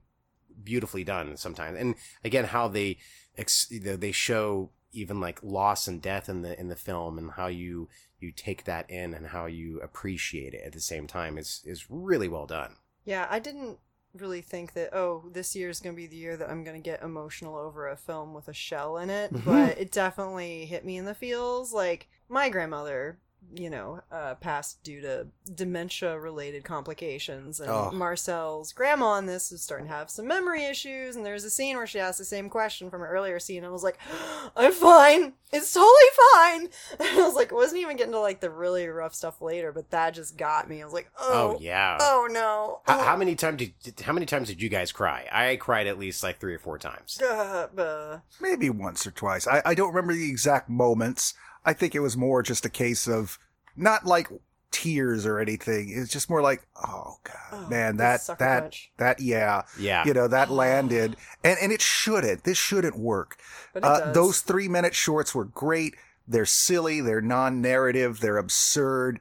beautifully 0.62 1.04
done 1.04 1.36
sometimes. 1.36 1.78
And 1.78 1.94
again 2.24 2.46
how 2.46 2.68
they 2.68 2.98
ex- 3.36 3.70
they 3.70 4.12
show 4.12 4.70
even 4.92 5.20
like 5.20 5.42
loss 5.42 5.86
and 5.88 6.00
death 6.00 6.28
in 6.28 6.42
the 6.42 6.58
in 6.58 6.68
the 6.68 6.76
film 6.76 7.18
and 7.18 7.32
how 7.32 7.48
you 7.48 7.88
you 8.20 8.32
take 8.32 8.64
that 8.64 8.88
in 8.90 9.12
and 9.12 9.28
how 9.28 9.46
you 9.46 9.80
appreciate 9.80 10.54
it 10.54 10.62
at 10.64 10.72
the 10.72 10.80
same 10.80 11.06
time 11.06 11.36
is 11.36 11.62
is 11.64 11.86
really 11.88 12.28
well 12.28 12.46
done. 12.46 12.76
Yeah, 13.04 13.26
I 13.28 13.38
didn't 13.38 13.78
really 14.14 14.40
think 14.40 14.74
that 14.74 14.94
oh 14.94 15.24
this 15.32 15.56
year 15.56 15.68
is 15.68 15.80
going 15.80 15.94
to 15.94 16.00
be 16.00 16.06
the 16.06 16.16
year 16.16 16.36
that 16.36 16.48
i'm 16.48 16.62
going 16.62 16.80
to 16.80 16.90
get 16.90 17.02
emotional 17.02 17.56
over 17.56 17.88
a 17.88 17.96
film 17.96 18.32
with 18.32 18.46
a 18.46 18.52
shell 18.52 18.96
in 18.96 19.10
it 19.10 19.28
but 19.44 19.76
it 19.76 19.90
definitely 19.90 20.66
hit 20.66 20.84
me 20.84 20.96
in 20.96 21.04
the 21.04 21.14
feels. 21.14 21.72
Like 21.72 22.08
my 22.28 22.48
grandmother 22.48 23.18
you 23.54 23.70
know 23.70 24.00
uh, 24.10 24.34
passed 24.36 24.82
due 24.82 25.00
to 25.00 25.26
dementia 25.54 26.18
related 26.18 26.64
complications. 26.64 27.60
And 27.60 27.70
Oh. 27.70 27.90
marcel's 27.92 28.72
grandma 28.72 29.16
in 29.18 29.26
this 29.26 29.52
is 29.52 29.62
starting 29.62 29.86
to 29.88 29.92
have 29.92 30.10
some 30.10 30.26
memory 30.26 30.64
issues. 30.64 31.16
And 31.16 31.24
there's 31.24 31.44
a 31.44 31.50
scene 31.50 31.76
where 31.76 31.86
she 31.86 31.98
asked 32.00 32.18
the 32.18 32.24
same 32.24 32.48
question 32.48 32.90
from 32.90 33.02
an 33.02 33.08
earlier 33.08 33.38
scene. 33.38 33.58
And 33.58 33.66
I 33.66 33.70
was 33.70 33.82
like 33.82 33.98
i'm 34.56 34.72
fine. 34.72 35.34
It's 35.52 35.72
totally 35.72 35.90
fine. 36.34 36.68
I 37.00 37.22
was 37.22 37.34
like 37.34 37.52
wasn't 37.52 37.80
even 37.80 37.96
getting 37.96 38.12
to 38.12 38.20
like 38.20 38.40
the 38.40 38.50
really 38.50 38.86
rough 38.88 39.14
stuff 39.14 39.40
later 39.40 39.72
but 39.72 39.90
that 39.90 40.14
just 40.14 40.36
got 40.36 40.68
me. 40.68 40.82
I 40.82 40.84
was 40.84 40.94
like 40.94 41.10
oh, 41.18 41.56
oh 41.56 41.58
yeah. 41.60 41.98
oh 42.00 42.28
no. 42.30 42.80
How, 42.84 43.00
oh. 43.00 43.04
how 43.04 43.16
many 43.16 43.34
times 43.34 43.58
did 43.58 44.00
how 44.00 44.12
many 44.12 44.26
times 44.26 44.48
did 44.48 44.60
you 44.62 44.68
guys 44.68 44.92
cry? 44.92 45.26
I 45.30 45.56
cried 45.56 45.86
at 45.86 45.98
least 45.98 46.22
like 46.22 46.38
three 46.40 46.54
or 46.54 46.58
four 46.58 46.78
times. 46.78 47.20
Uh, 47.22 47.68
uh, 47.76 48.18
maybe 48.40 48.70
once 48.70 49.06
or 49.06 49.10
twice. 49.10 49.46
I, 49.46 49.62
I 49.64 49.74
don't 49.74 49.94
remember 49.94 50.12
the 50.14 50.28
exact 50.30 50.68
moments. 50.68 51.34
I 51.64 51.72
think 51.72 51.94
it 51.94 52.00
was 52.00 52.16
more 52.16 52.42
just 52.42 52.64
a 52.64 52.70
case 52.70 53.06
of 53.08 53.38
not 53.76 54.04
like 54.06 54.28
tears 54.70 55.24
or 55.24 55.38
anything. 55.38 55.92
It's 55.94 56.10
just 56.12 56.28
more 56.28 56.42
like, 56.42 56.66
oh 56.76 57.16
god, 57.24 57.36
Oh, 57.52 57.68
man, 57.68 57.96
that 57.98 58.20
that 58.38 58.62
punch. 58.62 58.90
that 58.98 59.20
yeah, 59.20 59.62
yeah 59.78 60.04
you 60.04 60.12
know 60.14 60.28
that 60.28 60.50
landed, 60.64 61.16
and 61.42 61.56
and 61.60 61.72
it 61.72 61.80
shouldn't. 61.80 62.44
This 62.44 62.58
shouldn't 62.58 62.98
work. 62.98 63.36
but 63.72 63.82
it 63.82 63.86
Uh, 63.86 64.00
does. 64.00 64.14
those 64.14 64.40
three 64.40 64.68
minute 64.68 64.94
shorts 64.94 65.34
were 65.34 65.44
great. 65.44 65.94
They're 66.26 66.46
silly. 66.46 67.00
They're 67.00 67.20
non 67.20 67.60
narrative. 67.60 68.20
They're 68.20 68.38
absurd. 68.38 69.20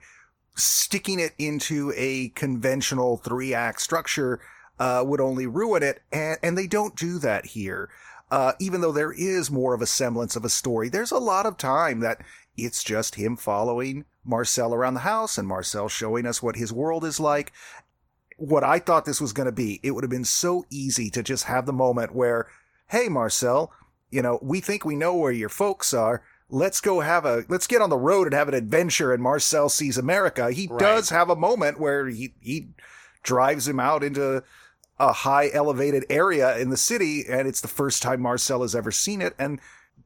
Sticking 0.56 1.20
it 1.20 1.34
into 1.40 1.92
a 1.96 2.30
conventional 2.30 3.18
three 3.18 3.54
act 3.56 3.82
structure 3.82 4.40
uh, 4.80 5.04
would 5.06 5.20
only 5.20 5.48
ruin 5.48 5.82
it, 5.84 6.02
and, 6.12 6.38
and 6.44 6.58
they 6.58 6.68
don't 6.68 6.96
do 6.96 7.18
that 7.20 7.48
here. 7.48 7.90
Uh, 8.34 8.54
even 8.60 8.82
though 8.82 8.92
there 8.92 9.12
is 9.12 9.52
more 9.52 9.76
of 9.76 9.82
a 9.84 9.86
semblance 9.86 10.36
of 10.36 10.44
a 10.44 10.50
story, 10.50 10.90
there's 10.90 11.12
a 11.12 11.20
lot 11.20 11.46
of 11.46 11.56
time 11.56 12.00
that 12.00 12.20
it's 12.58 12.84
just 12.84 13.14
him 13.14 13.38
following 13.38 14.06
Marcel 14.26 14.74
around 14.74 14.96
the 14.96 15.02
house 15.02 15.38
and 15.38 15.48
Marcel 15.48 15.88
showing 15.88 16.26
us 16.26 16.42
what 16.42 16.56
his 16.56 16.74
world 16.74 17.06
is 17.06 17.20
like. 17.20 17.54
What 18.38 18.64
I 18.64 18.80
thought 18.80 19.06
this 19.06 19.22
was 19.22 19.34
going 19.34 19.46
to 19.46 19.52
be, 19.52 19.80
it 19.84 19.92
would 19.92 20.04
have 20.04 20.10
been 20.10 20.26
so 20.26 20.66
easy 20.72 21.12
to 21.12 21.22
just 21.22 21.44
have 21.44 21.68
the 21.68 21.74
moment 21.74 22.16
where, 22.16 22.48
hey, 22.90 23.08
Marcel, 23.08 23.72
you 24.10 24.24
know, 24.24 24.40
we 24.42 24.60
think 24.62 24.84
we 24.84 24.96
know 24.96 25.16
where 25.16 25.32
your 25.32 25.50
folks 25.50 25.94
are. 25.94 26.24
Let's 26.50 26.82
go 26.82 27.02
have 27.02 27.26
a, 27.26 27.46
let's 27.50 27.68
get 27.68 27.84
on 27.84 27.92
the 27.92 27.98
road 27.98 28.26
and 28.26 28.34
have 28.34 28.48
an 28.48 28.56
adventure. 28.56 29.14
And 29.14 29.22
Marcel 29.22 29.70
sees 29.70 29.96
America. 29.96 30.50
He 30.52 30.66
Right. 30.68 30.80
does 30.80 31.10
have 31.12 31.30
a 31.30 31.36
moment 31.36 31.80
where 31.80 32.08
he, 32.08 32.34
he 32.42 32.70
drives 33.22 33.68
him 33.68 33.80
out 33.80 34.04
into 34.04 34.44
a 35.10 35.14
high 35.14 35.50
elevated 35.54 36.06
area 36.10 36.58
in 36.58 36.70
the 36.70 36.78
city. 36.78 37.24
And 37.28 37.48
it's 37.48 37.62
the 37.62 37.68
first 37.68 38.02
time 38.02 38.22
Marcel 38.22 38.62
has 38.62 38.76
ever 38.76 38.92
seen 38.92 39.22
it. 39.22 39.34
And 39.40 39.60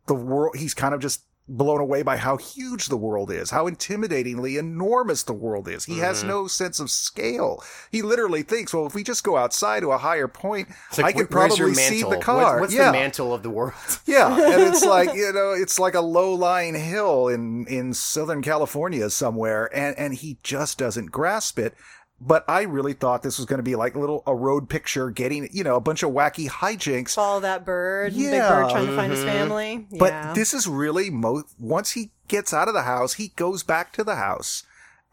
the 0.07 0.15
world, 0.15 0.55
he's 0.57 0.73
kind 0.73 0.93
of 0.93 0.99
just 1.01 1.23
blown 1.49 1.79
away 1.79 2.01
by 2.01 2.17
how 2.17 2.35
huge 2.35 2.87
the 2.87 2.97
world 2.97 3.31
is, 3.31 3.51
how 3.51 3.69
intimidatingly 3.69 4.59
enormous 4.59 5.23
the 5.23 5.31
world 5.31 5.65
is. 5.69 5.85
He 5.85 5.99
has 5.99 6.21
Mhm. 6.21 6.27
no 6.27 6.47
sense 6.47 6.77
of 6.81 6.91
scale. 6.91 7.63
He 7.89 8.01
literally 8.01 8.43
thinks, 8.43 8.73
well, 8.73 8.85
if 8.85 8.93
we 8.93 9.01
just 9.01 9.23
go 9.23 9.37
outside 9.37 9.79
to 9.79 9.91
a 9.93 9.97
higher 9.97 10.27
point, 10.27 10.67
like, 10.97 11.05
I 11.05 11.11
could 11.13 11.33
where- 11.33 11.47
where's 11.47 11.57
your 11.57 11.69
probably 11.69 11.83
see 11.83 12.03
the 12.03 12.17
car. 12.17 12.55
What's, 12.59 12.61
what's 12.61 12.73
yeah. 12.73 12.87
the 12.87 12.91
mantle 12.97 13.33
of 13.33 13.43
the 13.43 13.49
world? 13.49 13.71
Yeah, 14.05 14.27
and 14.35 14.61
it's 14.63 14.83
like 14.95 15.13
you 15.13 15.31
know, 15.31 15.51
it's 15.53 15.79
like 15.79 15.95
a 15.95 16.01
low-lying 16.01 16.75
hill 16.75 17.29
in 17.29 17.65
in 17.67 17.93
Southern 17.93 18.41
California 18.41 19.09
somewhere, 19.09 19.69
and 19.73 19.97
and 19.97 20.15
he 20.15 20.39
just 20.43 20.77
doesn't 20.77 21.11
grasp 21.11 21.59
it. 21.59 21.75
But 22.19 22.43
I 22.47 22.63
really 22.63 22.93
thought 22.93 23.21
this 23.21 23.37
was 23.37 23.45
going 23.45 23.59
to 23.59 23.63
be 23.63 23.75
like 23.75 23.93
a 23.93 23.99
little 23.99 24.23
a 24.25 24.33
road 24.35 24.69
picture, 24.69 25.11
getting 25.11 25.47
you 25.51 25.63
know 25.63 25.75
a 25.75 25.79
bunch 25.81 26.01
of 26.01 26.11
wacky 26.11 26.49
hijinks. 26.49 27.13
follow 27.13 27.39
that 27.41 27.63
bird. 27.65 28.13
Big 28.13 28.21
Yeah. 28.23 28.49
bird 28.49 28.71
trying 28.71 28.87
to 28.87 28.95
find 28.95 29.11
his 29.11 29.21
Mhm. 29.23 29.25
family. 29.31 29.87
But 29.91 30.11
yeah. 30.13 30.33
this 30.33 30.53
is 30.53 30.67
really 30.67 31.09
mo- 31.11 31.43
once 31.59 31.91
he 31.91 32.11
gets 32.27 32.53
out 32.53 32.67
of 32.67 32.73
the 32.73 32.81
house, 32.83 33.13
he 33.13 33.29
goes 33.35 33.61
back 33.61 33.93
to 33.93 34.03
the 34.03 34.15
house 34.15 34.63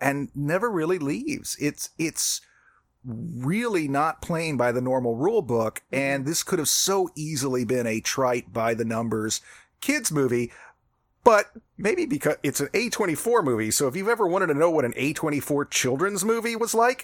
and 0.01 0.29
never 0.35 0.71
really 0.71 0.99
leaves. 0.99 1.57
It's 1.61 1.91
it's 1.99 2.41
really 3.07 3.87
not 3.87 4.23
playing 4.23 4.57
by 4.57 4.73
the 4.73 4.81
normal 4.81 5.15
rule 5.17 5.43
book, 5.43 5.83
and 5.93 6.25
this 6.25 6.43
could 6.43 6.59
have 6.59 6.69
so 6.71 7.11
easily 7.15 7.65
been 7.67 7.87
a 7.87 8.01
trite 8.01 8.51
by 8.53 8.73
the 8.73 8.85
numbers 8.85 9.43
kids 9.83 10.11
movie. 10.11 10.51
But 11.25 11.51
maybe 11.79 12.05
because 12.07 12.37
it's 12.43 12.61
an 12.61 12.69
A24 12.69 13.43
movie, 13.43 13.71
so 13.71 13.89
if 13.89 13.97
you've 13.97 14.09
ever 14.09 14.27
wanted 14.27 14.47
to 14.49 14.55
know 14.55 14.71
what 14.71 14.85
an 14.85 14.93
A24 14.93 15.71
children's 15.71 16.25
movie 16.25 16.55
was 16.55 16.75
like, 16.75 17.03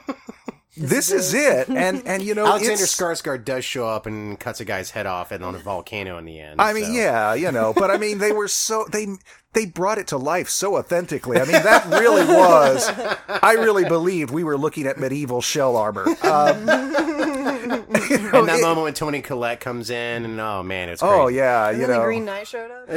this 0.76 1.10
is 1.10 1.34
it. 1.34 1.68
And 1.68 2.06
and 2.06 2.22
you 2.22 2.34
know, 2.34 2.46
Alexander 2.46 2.84
it's, 2.84 2.96
Skarsgård 2.96 3.44
does 3.44 3.64
show 3.64 3.86
up 3.88 4.06
and 4.06 4.38
cuts 4.38 4.60
a 4.60 4.64
guy's 4.64 4.90
head 4.90 5.06
off 5.06 5.32
and 5.32 5.44
on 5.44 5.54
a 5.54 5.58
volcano 5.58 6.18
in 6.18 6.24
the 6.24 6.38
end. 6.40 6.60
I 6.60 6.72
mean, 6.72 6.84
so- 6.84 6.92
yeah, 6.92 7.34
you 7.34 7.50
know, 7.52 7.72
but 7.74 7.90
I 7.90 7.98
mean, 7.98 8.18
they 8.18 8.32
were 8.32 8.48
so 8.48 8.86
they 8.90 9.08
they 9.54 9.66
brought 9.66 9.98
it 9.98 10.06
to 10.08 10.16
life 10.16 10.48
so 10.48 10.76
authentically. 10.76 11.38
I 11.38 11.42
mean, 11.42 11.62
that 11.62 11.84
really 11.86 12.24
was. 12.24 12.90
I 13.28 13.52
really 13.54 13.84
believed 13.84 14.30
we 14.30 14.44
were 14.44 14.56
looking 14.56 14.86
at 14.86 14.98
medieval 14.98 15.42
shell 15.42 15.76
armor. 15.76 16.06
Um, 16.22 16.66
you 17.72 18.18
know, 18.18 18.40
And 18.40 18.48
that 18.48 18.58
it- 18.58 18.62
moment 18.62 18.84
when 18.84 18.94
Toni 18.94 19.22
Collette 19.22 19.60
comes 19.60 19.90
in, 19.90 20.24
and 20.24 20.40
oh 20.40 20.62
man, 20.62 20.88
it's 20.88 21.02
oh 21.02 21.24
great. 21.24 21.36
yeah, 21.36 21.68
and 21.70 21.80
you 21.80 21.86
then 21.86 21.94
know, 21.96 22.00
the 22.00 22.06
Green 22.06 22.24
Knight 22.24 22.46
showed 22.46 22.70
up. 22.70 22.88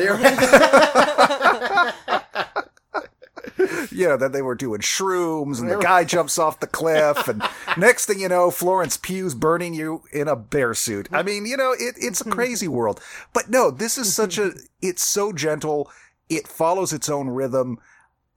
you 3.91 4.07
know 4.07 4.17
that 4.17 4.31
they 4.33 4.41
were 4.41 4.55
doing 4.55 4.81
shrooms, 4.81 5.59
and 5.61 5.69
the 5.69 5.77
guy 5.77 6.03
jumps 6.03 6.37
off 6.37 6.59
the 6.59 6.67
cliff, 6.67 7.27
and 7.27 7.41
next 7.77 8.05
thing 8.05 8.19
you 8.19 8.27
know, 8.29 8.51
Florence 8.51 8.97
Pugh's 8.97 9.33
burning 9.33 9.73
you 9.73 10.03
in 10.11 10.27
a 10.27 10.35
bear 10.35 10.73
suit. 10.73 11.07
I 11.11 11.23
mean, 11.23 11.45
you 11.45 11.55
know, 11.57 11.71
it, 11.71 11.95
it's 11.97 12.21
a 12.21 12.29
crazy 12.29 12.67
world. 12.77 12.99
But 13.33 13.49
no, 13.49 13.71
this 13.71 13.97
is 13.97 14.13
such 14.13 14.37
a. 14.37 14.51
It's 14.81 15.03
so 15.03 15.31
gentle. 15.31 15.89
It 16.29 16.47
follows 16.47 16.91
its 16.91 17.07
own 17.09 17.29
rhythm. 17.29 17.77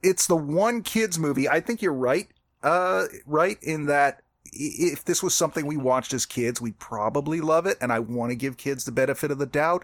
It's 0.01 0.27
the 0.27 0.35
one 0.37 0.81
kids 0.83 1.17
movie. 1.19 1.49
I 1.49 1.59
think 1.59 1.81
you're 1.81 1.91
right. 1.93 2.27
uh, 2.63 3.05
right? 3.25 3.57
In 3.61 3.87
that 3.87 4.21
i- 4.21 4.21
if 4.53 5.03
this 5.05 5.21
was 5.23 5.33
something 5.35 5.65
we 5.65 5.77
watched 5.77 6.13
as 6.13 6.25
kids, 6.25 6.59
we'd 6.61 6.79
probably 6.79 7.41
love 7.41 7.65
it, 7.65 7.77
and 7.81 7.91
I 7.91 7.99
want 7.99 8.31
to 8.31 8.35
give 8.35 8.57
kids 8.57 8.83
the 8.85 8.91
benefit 8.91 9.31
of 9.31 9.37
the 9.37 9.45
doubt. 9.45 9.83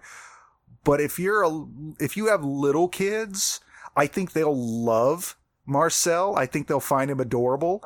But 0.83 1.01
if 1.01 1.17
you're 1.19 1.43
a, 1.43 1.65
if 1.99 2.15
you 2.15 2.27
have 2.27 2.43
little 2.43 2.87
kids, 2.87 3.59
I 3.95 4.07
think 4.07 4.31
they'll 4.33 4.55
love 4.55 5.35
Marcel. 5.65 6.35
I 6.35 6.45
think 6.45 6.67
they'll 6.67 6.79
find 6.79 7.09
him 7.09 7.19
adorable. 7.19 7.83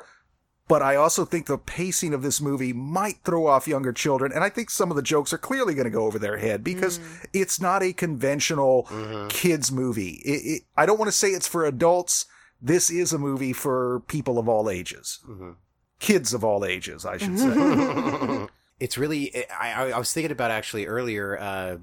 But 0.67 0.83
I 0.83 0.97
also 0.97 1.25
think 1.25 1.47
the 1.47 1.57
pacing 1.57 2.13
of 2.13 2.21
this 2.21 2.39
movie 2.39 2.73
might 2.73 3.23
throw 3.23 3.47
off 3.47 3.67
younger 3.67 3.91
children, 3.91 4.31
and 4.31 4.43
I 4.43 4.49
think 4.49 4.69
some 4.69 4.91
of 4.91 4.95
the 4.97 5.01
jokes 5.01 5.33
are 5.33 5.37
clearly 5.39 5.73
going 5.73 5.85
to 5.85 5.89
go 5.89 6.05
over 6.05 6.19
their 6.19 6.37
head 6.37 6.63
because 6.63 6.99
it's 7.33 7.59
not 7.59 7.81
a 7.81 7.91
conventional 7.91 8.85
Mhm. 8.91 9.29
kids 9.29 9.71
movie. 9.71 10.21
It, 10.23 10.29
it, 10.57 10.63
I 10.77 10.85
don't 10.85 10.99
want 10.99 11.09
to 11.09 11.17
say 11.17 11.29
it's 11.29 11.47
for 11.47 11.65
adults. 11.65 12.25
This 12.61 12.91
is 12.91 13.11
a 13.13 13.17
movie 13.17 13.51
for 13.53 14.01
people 14.01 14.37
of 14.37 14.47
all 14.47 14.69
ages, 14.69 15.19
Mhm. 15.27 15.55
Kids 15.99 16.33
of 16.33 16.43
all 16.43 16.65
ages, 16.65 17.05
I 17.05 17.17
should 17.17 17.37
say. 17.37 18.47
it's 18.79 18.97
really 18.97 19.45
I, 19.49 19.91
I, 19.91 19.99
was 19.99 20.11
thinking 20.13 20.31
about 20.31 20.51
actually 20.51 20.87
earlier 20.87 21.37
uh, 21.39 21.77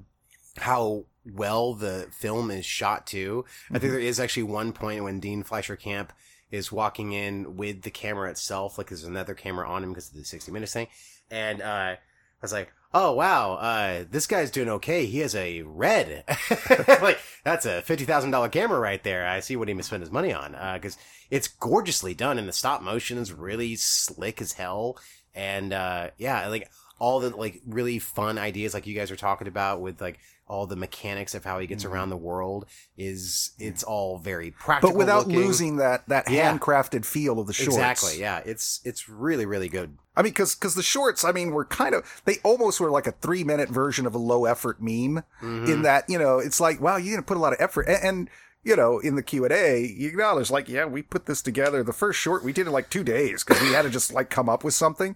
how 0.57 1.05
well 1.25 1.73
the 1.73 2.07
film 2.11 2.51
is 2.51 2.65
shot 2.65 3.07
too. 3.07 3.45
I 3.69 3.79
think 3.79 3.91
there 3.91 3.99
is 3.99 4.19
actually 4.19 4.43
one 4.43 4.73
point 4.73 5.03
when 5.03 5.19
Dean 5.19 5.43
Fleischer 5.43 5.75
Camp 5.75 6.13
is 6.49 6.71
walking 6.71 7.13
in 7.13 7.57
with 7.57 7.81
the 7.81 7.91
camera 7.91 8.29
itself, 8.29 8.77
like 8.77 8.87
there's 8.89 9.03
another 9.03 9.33
camera 9.33 9.69
on 9.69 9.83
him 9.83 9.89
because 9.89 10.09
of 10.09 10.15
the 10.15 10.23
60 10.23 10.51
minutes 10.51 10.73
thing, 10.73 10.87
and 11.29 11.61
uh, 11.61 11.95
I 12.41 12.45
was 12.45 12.53
like. 12.53 12.71
Oh 12.93 13.11
wow, 13.11 13.55
uh, 13.55 14.05
this 14.09 14.27
guy's 14.27 14.49
doing 14.49 14.69
okay. 14.69 15.05
He 15.05 15.19
has 15.19 15.35
a 15.35 15.61
red, 15.63 16.23
like 17.01 17.19
that's 17.43 17.65
a 17.65 17.81
fifty 17.81 18.05
thousand 18.05 18.31
dollar 18.31 18.47
camera 18.47 18.79
right 18.79 19.03
there. 19.03 19.27
I 19.27 19.41
see 19.41 19.57
what 19.57 19.67
he 19.67 19.73
must 19.73 19.89
spend 19.89 20.01
his 20.01 20.11
money 20.11 20.31
on 20.31 20.53
because 20.75 20.97
it's 21.29 21.49
gorgeously 21.49 22.13
done, 22.13 22.39
and 22.39 22.47
the 22.47 22.53
stop 22.53 22.81
motion 22.81 23.17
is 23.17 23.33
really 23.33 23.75
slick 23.75 24.41
as 24.41 24.53
hell. 24.53 24.97
And 25.35 25.73
uh, 25.73 26.11
yeah, 26.17 26.47
like 26.47 26.71
all 26.99 27.19
the 27.19 27.35
like 27.35 27.61
really 27.67 27.99
fun 27.99 28.37
ideas 28.37 28.73
like 28.73 28.87
you 28.87 28.95
guys 28.95 29.11
are 29.11 29.17
talking 29.17 29.47
about 29.47 29.81
with 29.81 30.01
like 30.01 30.19
all 30.47 30.65
the 30.65 30.75
mechanics 30.75 31.35
of 31.35 31.43
how 31.43 31.59
he 31.59 31.67
gets 31.67 31.83
around 31.85 32.09
the 32.09 32.17
world 32.17 32.65
is 32.97 33.51
it's 33.59 33.83
all 33.83 34.17
very 34.17 34.51
practical 34.51 34.91
but 34.91 34.97
without 34.97 35.27
looking. 35.27 35.35
losing 35.35 35.75
that 35.77 36.07
that 36.07 36.29
Yeah. 36.29 36.57
handcrafted 36.57 37.05
feel 37.05 37.39
of 37.39 37.47
the 37.47 37.53
shorts. 37.53 37.75
exactly 37.75 38.19
yeah 38.19 38.41
it's 38.45 38.79
it's 38.85 39.07
really 39.09 39.45
really 39.45 39.69
good 39.69 39.97
I 40.15 40.23
mean, 40.23 40.31
because 40.31 40.55
because 40.55 40.73
the 40.73 40.81
shorts, 40.81 41.23
I 41.23 41.31
mean, 41.31 41.51
were 41.51 41.63
kind 41.63 41.93
of 41.93 42.23
they 42.25 42.37
almost 42.43 42.79
were 42.79 42.89
like 42.89 43.05
a 43.05 43.11
three 43.11 43.43
minute 43.43 43.69
version 43.69 44.07
of 44.07 44.15
a 44.15 44.17
low 44.17 44.45
effort 44.45 44.81
meme. 44.81 45.23
Mhm. 45.43 45.69
In 45.69 45.81
that, 45.83 46.05
you 46.09 46.17
know, 46.17 46.39
it's 46.39 46.59
like, 46.59 46.81
wow, 46.81 46.97
you're 46.97 47.13
gonna 47.15 47.21
put 47.21 47.37
a 47.37 47.39
lot 47.39 47.53
of 47.53 47.61
effort, 47.61 47.87
and, 47.87 48.03
and 48.03 48.29
you 48.63 48.75
know, 48.75 48.97
in 48.97 49.15
the 49.15 49.21
Q 49.21 49.43
and 49.45 49.53
A, 49.53 49.85
you 49.85 50.07
acknowledge 50.09 50.49
like, 50.49 50.67
yeah, 50.67 50.85
we 50.85 51.03
put 51.03 51.27
this 51.27 51.43
together. 51.43 51.83
The 51.83 51.93
first 51.93 52.17
short 52.19 52.43
we 52.43 52.51
did 52.51 52.65
in 52.65 52.73
like 52.73 52.89
two 52.89 53.03
days 53.03 53.43
because 53.43 53.61
we 53.61 53.73
had 53.73 53.83
to 53.83 53.91
just 53.91 54.11
like 54.11 54.31
come 54.31 54.49
up 54.49 54.63
with 54.63 54.73
something, 54.73 55.15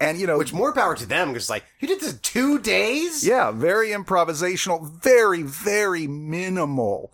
and 0.00 0.20
you 0.20 0.26
know, 0.26 0.38
which 0.38 0.52
more 0.52 0.72
power 0.72 0.96
to 0.96 1.06
them 1.06 1.28
because 1.28 1.48
like 1.50 1.64
you 1.80 1.88
did 1.88 2.00
this 2.00 2.12
in 2.12 2.18
two 2.20 2.58
days? 2.58 3.26
Yeah, 3.26 3.50
very 3.50 3.88
improvisational, 3.88 4.88
very, 4.88 5.42
very 5.42 6.06
minimal, 6.06 7.12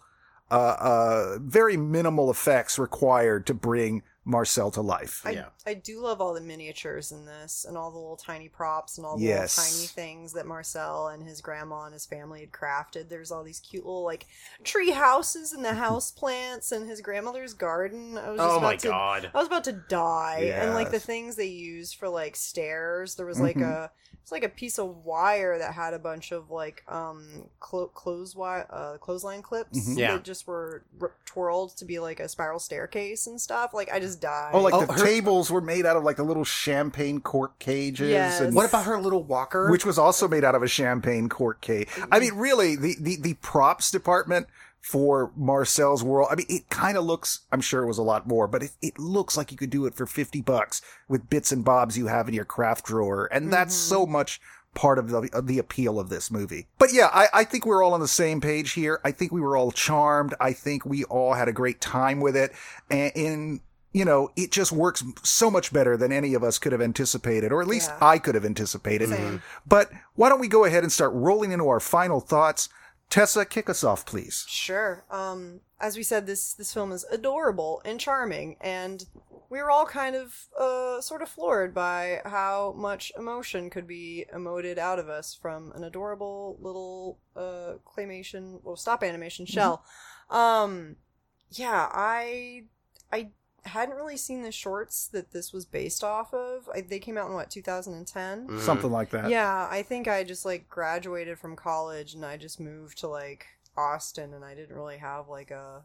uh, 0.51 0.77
uh, 0.79 1.39
very 1.41 1.77
minimal 1.77 2.31
effects 2.31 2.79
required 2.79 3.47
to 3.47 3.55
bring 3.55 4.03
Marcel 4.29 4.71
to 4.71 4.83
life. 4.83 5.23
I, 5.25 5.31
Yeah. 5.31 5.49
I 5.67 5.73
do 5.73 6.01
love 6.01 6.21
all 6.21 6.35
the 6.35 6.41
miniatures 6.43 7.13
in 7.13 7.25
this 7.25 7.65
and 7.67 7.79
all 7.79 7.91
the 7.91 7.97
little 7.99 8.19
tiny 8.19 8.49
props 8.49 8.99
and 8.99 9.07
all 9.07 9.17
the 9.17 9.25
Yes. 9.25 9.57
little 9.57 9.73
tiny 9.73 9.87
things 9.87 10.35
that 10.35 10.47
Marcel 10.47 11.09
and 11.09 11.27
his 11.27 11.41
grandma 11.41 11.85
and 11.85 11.95
his 11.95 12.05
family 12.05 12.41
had 12.41 12.53
crafted. 12.53 13.09
There's 13.09 13.31
all 13.33 13.43
these 13.43 13.59
cute 13.61 13.87
little 13.87 14.05
like 14.05 14.27
tree 14.65 14.91
houses 14.91 15.53
and 15.55 15.65
the 15.65 15.73
house 15.87 16.11
plants 16.13 16.73
and 16.73 16.87
his 16.87 17.01
grandmother's 17.01 17.55
garden. 17.55 18.19
I 18.19 18.29
was 18.31 18.39
just 18.39 18.51
oh 18.51 18.59
about 18.59 18.63
my 18.63 18.77
to, 18.77 18.89
god 18.89 19.31
I 19.35 19.39
was 19.39 19.47
about 19.47 19.65
to 19.65 19.73
die. 19.73 20.53
And 20.55 20.75
like 20.75 20.91
the 20.91 21.01
things 21.01 21.37
they 21.37 21.47
used 21.47 21.95
for 21.97 22.11
like 22.11 22.37
stairs, 22.37 23.15
there 23.15 23.27
was 23.27 23.41
like 23.41 23.57
Mhm. 23.57 23.67
a 23.67 23.91
it's 24.23 24.33
like 24.33 24.45
a 24.45 24.49
piece 24.51 24.79
of 24.79 25.05
wire 25.07 25.57
that 25.59 25.73
had 25.73 25.95
a 25.95 25.99
bunch 25.99 26.33
of 26.33 26.51
like 26.51 26.83
um 26.87 27.49
clo- 27.61 27.89
clothes 27.89 28.37
wire 28.37 28.67
uh 28.69 28.99
clothesline 28.99 29.41
clips 29.41 29.89
Mhm. 29.89 29.97
Yeah. 29.99 30.13
that 30.13 30.25
just 30.25 30.47
were 30.47 30.85
r- 31.01 31.15
twirled 31.25 31.75
to 31.79 31.87
be 31.87 31.99
like 31.99 32.21
a 32.21 32.29
spiral 32.29 32.59
staircase 32.59 33.27
and 33.27 33.41
stuff. 33.41 33.73
Like 33.73 33.91
I 33.91 33.99
just 34.01 34.18
died. 34.21 34.51
Oh, 34.53 34.61
like 34.61 34.75
Oh, 34.75 34.85
the 34.85 34.93
her- 34.93 35.05
tables 35.05 35.51
were 35.51 35.61
made 35.61 35.87
out 35.87 35.97
of 35.97 36.05
like 36.05 36.17
the 36.17 36.23
little 36.23 36.45
champagne 36.45 37.21
cork 37.21 37.59
cages. 37.59 38.11
Yes. 38.11 38.41
And 38.41 38.55
what 38.55 38.69
about 38.69 38.85
her 38.85 39.01
little 39.01 39.23
walker 39.23 39.71
which 39.71 39.85
was 39.85 39.99
also 39.99 40.29
made 40.29 40.45
out 40.45 40.55
of 40.55 40.63
a 40.63 40.69
champagne 40.69 41.29
cork 41.29 41.61
cage. 41.61 41.89
I 42.11 42.21
mean, 42.21 42.31
mm-hmm. 42.31 42.41
really, 42.41 42.77
the, 42.77 42.97
the, 43.01 43.17
the 43.17 43.35
props 43.35 43.91
department 43.91 44.47
for 44.81 45.33
Marcel's 45.37 46.03
world, 46.03 46.29
I 46.31 46.37
mean, 46.37 46.47
it 46.49 46.71
kind 46.71 46.97
of 46.97 47.05
looks, 47.05 47.41
I'm 47.53 47.61
sure 47.61 47.83
it 47.83 47.87
was 47.87 47.99
a 47.99 48.03
lot 48.03 48.27
more, 48.27 48.47
but 48.47 48.63
it, 48.63 48.71
it 48.81 48.99
looks 48.99 49.37
like 49.37 49.51
you 49.51 49.59
could 49.59 49.71
do 49.71 49.87
it 49.87 49.95
for 49.95 50.07
50 50.07 50.41
bucks 50.43 50.81
with 51.09 51.29
bits 51.29 51.53
and 51.53 51.65
bobs 51.65 51.99
you 51.99 52.07
have 52.07 52.29
in 52.29 52.35
your 52.35 52.45
craft 52.45 52.87
drawer. 52.87 53.29
And 53.33 53.53
that's 53.53 53.75
mm-hmm. 53.75 53.95
so 53.95 54.07
much 54.07 54.41
part 54.75 54.99
of 54.99 55.11
the, 55.11 55.29
of 55.33 55.47
the 55.47 55.59
appeal 55.59 55.99
of 55.99 56.09
this 56.09 56.31
movie. 56.31 56.69
But 56.79 56.93
yeah, 56.93 57.09
I, 57.13 57.27
I 57.33 57.45
think 57.45 57.67
we're 57.67 57.83
all 57.83 57.95
on 57.95 58.01
the 58.01 58.09
same 58.09 58.41
page 58.41 58.73
here. 58.73 59.01
I 59.05 59.11
think 59.11 59.33
we 59.33 59.41
were 59.41 59.57
all 59.57 59.73
charmed. 59.73 60.35
I 60.41 60.53
think 60.53 60.85
we 60.85 61.05
all 61.05 61.35
had 61.35 61.49
a 61.49 61.53
great 61.53 61.81
time 61.81 62.21
with 62.21 62.37
it. 62.37 62.53
And 62.91 63.13
in, 63.15 63.61
you 63.99 64.05
know, 64.05 64.31
it 64.37 64.53
just 64.53 64.71
works 64.71 65.03
so 65.25 65.51
much 65.51 65.73
better 65.73 65.97
than 65.97 66.13
any 66.13 66.33
of 66.35 66.45
us 66.45 66.57
could 66.61 66.71
have 66.71 66.81
anticipated, 66.81 67.51
or 67.51 67.61
at 67.61 67.67
least 67.67 67.91
Yeah. 67.91 68.07
I 68.15 68.19
could 68.19 68.37
have 68.37 68.45
anticipated. 68.45 69.09
Same. 69.09 69.43
But 69.67 69.91
why 70.15 70.29
don't 70.29 70.39
we 70.39 70.47
go 70.47 70.65
ahead 70.65 70.85
and 70.85 70.93
start 70.93 71.13
rolling 71.15 71.51
into 71.51 71.67
our 71.69 71.81
final 71.81 72.21
thoughts? 72.21 72.69
Tessa, 73.11 73.45
kick 73.45 73.69
us 73.69 73.83
off, 73.83 74.07
please. 74.07 74.45
Sure. 74.47 75.05
Um, 75.11 75.63
as 75.81 75.97
we 75.97 76.05
said, 76.05 76.27
this 76.27 76.55
this 76.55 76.73
film 76.73 76.93
is 76.93 77.05
adorable 77.11 77.83
and 77.85 77.99
charming, 77.99 78.57
and 78.61 79.05
we 79.51 79.59
were 79.61 79.71
all 79.71 79.87
kind 79.87 80.15
of 80.15 80.47
uh, 80.57 81.01
sort 81.01 81.23
of 81.23 81.29
floored 81.29 81.75
by 81.75 82.21
how 82.25 82.75
much 82.77 83.11
emotion 83.19 83.69
could 83.69 83.89
be 83.89 84.27
emoted 84.33 84.79
out 84.79 84.99
of 85.01 85.09
us 85.09 85.35
from 85.35 85.73
an 85.73 85.83
adorable 85.83 86.57
little 86.61 87.19
uh, 87.35 87.75
claymation, 87.85 88.61
well, 88.63 88.77
stop 88.77 89.03
animation 89.03 89.45
shell. 89.47 89.83
Um, 90.31 90.97
yeah, 91.51 91.89
I 91.91 92.65
I 93.13 93.31
hadn't 93.65 93.97
really 93.97 94.17
seen 94.17 94.43
the 94.43 94.53
shorts 94.53 95.07
that 95.09 95.33
this 95.33 95.53
was 95.53 95.65
based 95.67 96.03
off 96.05 96.33
of. 96.33 96.69
I, 96.75 96.81
they 96.81 96.99
came 96.99 97.19
out 97.19 97.29
in 97.29 97.35
what 97.35 97.51
2010. 97.51 98.49
Mhm. 98.49 98.61
Something 98.61 98.91
like 98.91 99.11
that. 99.11 99.31
Yeah, 99.31 99.69
I 99.71 99.83
think 99.83 100.09
I 100.09 100.25
just 100.25 100.45
like 100.45 100.69
graduated 100.69 101.39
from 101.39 101.57
college 101.57 102.15
and 102.15 102.25
I 102.25 102.37
just 102.37 102.61
moved 102.61 102.99
to 102.99 103.09
like 103.09 103.47
Austin 103.77 104.33
and 104.35 104.45
I 104.45 104.55
didn't 104.55 104.77
really 104.77 104.99
have 104.99 105.29
like 105.29 105.51
a 105.51 105.83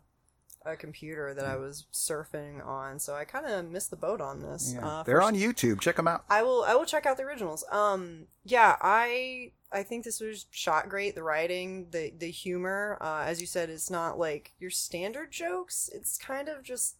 a 0.65 0.77
computer 0.77 1.33
that 1.33 1.43
I 1.43 1.57
was 1.57 1.87
surfing 1.91 2.65
on, 2.65 2.97
so 2.97 3.13
I 3.15 3.25
kind 3.25 3.45
of 3.45 3.69
missed 3.69 3.89
the 3.89 3.97
boat 3.97 4.21
on 4.21 4.41
this. 4.41 4.71
Yeah. 4.73 4.87
Uh, 4.87 5.03
They're 5.03 5.21
on 5.21 5.35
YouTube. 5.35 5.81
Check 5.81 5.97
them 5.97 6.07
out. 6.07 6.23
I 6.29 6.41
will 6.43 6.63
I 6.63 6.73
will 6.75 6.85
check 6.85 7.05
out 7.05 7.17
the 7.17 7.23
originals. 7.23 7.65
Um 7.69 8.27
yeah, 8.45 8.77
I 8.81 9.51
I 9.73 9.83
think 9.83 10.05
this 10.05 10.21
was 10.21 10.45
shot 10.51 10.87
great. 10.87 11.15
The 11.15 11.23
writing, 11.23 11.87
the 11.91 12.13
the 12.17 12.31
humor, 12.31 12.97
uh, 13.01 13.23
as 13.27 13.41
you 13.41 13.47
said, 13.47 13.69
it's 13.69 13.89
not 13.89 14.17
like 14.17 14.53
your 14.59 14.69
standard 14.69 15.31
jokes. 15.31 15.89
It's 15.93 16.17
kind 16.17 16.47
of 16.47 16.63
just 16.63 16.95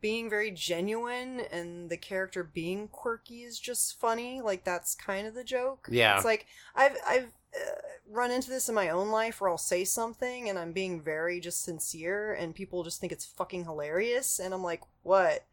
being 0.00 0.30
very 0.30 0.50
genuine 0.50 1.40
and 1.52 1.90
the 1.90 1.96
character 1.96 2.44
being 2.44 2.88
quirky 2.88 3.42
is 3.42 3.58
just 3.58 3.98
funny. 3.98 4.40
Like 4.40 4.64
that's 4.64 4.94
kind 4.94 5.26
of 5.26 5.34
the 5.34 5.44
joke. 5.44 5.88
Yeah. 5.90 6.16
It's 6.16 6.24
like 6.24 6.46
I've 6.74 6.96
I've 7.06 7.32
uh, 7.54 7.70
run 8.10 8.30
into 8.30 8.50
this 8.50 8.68
in 8.68 8.74
my 8.74 8.90
own 8.90 9.10
life 9.10 9.40
where 9.40 9.50
I'll 9.50 9.58
say 9.58 9.84
something 9.84 10.48
and 10.48 10.58
I'm 10.58 10.72
being 10.72 11.00
very 11.00 11.40
just 11.40 11.64
sincere 11.64 12.34
and 12.34 12.54
people 12.54 12.84
just 12.84 13.00
think 13.00 13.12
it's 13.12 13.24
fucking 13.24 13.64
hilarious 13.64 14.38
and 14.38 14.54
I'm 14.54 14.62
like, 14.62 14.82
"What?" 15.02 15.44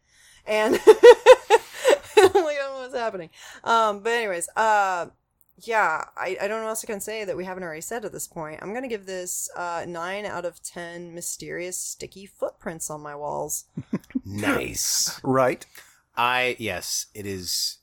And 0.45 0.75
I'm 0.86 2.43
like, 2.43 2.58
I 2.58 2.58
don't 2.60 2.73
know 2.73 2.79
what's 2.81 2.95
happening. 2.95 3.29
Um, 3.63 4.01
but 4.01 4.12
anyways, 4.12 4.47
uh, 4.55 5.08
yeah, 5.57 6.05
I, 6.17 6.37
I 6.41 6.47
don't 6.47 6.59
know 6.59 6.63
what 6.63 6.69
else 6.69 6.83
I 6.83 6.87
can 6.87 6.99
say 6.99 7.23
that 7.23 7.37
we 7.37 7.45
haven't 7.45 7.63
already 7.63 7.81
said 7.81 8.03
at 8.03 8.11
this 8.11 8.27
point. 8.27 8.59
I'm 8.61 8.73
gonna 8.73 8.87
give 8.87 9.05
this 9.05 9.49
uh, 9.55 9.85
nine 9.87 10.25
out 10.25 10.45
of 10.45 10.61
ten 10.61 11.13
mysterious 11.13 11.77
sticky 11.77 12.25
footprints 12.25 12.89
on 12.89 13.01
my 13.01 13.15
walls. 13.15 13.65
nice 14.25 15.19
Right. 15.23 15.65
I 16.17 16.55
yes, 16.59 17.07
it 17.13 17.25
is 17.25 17.79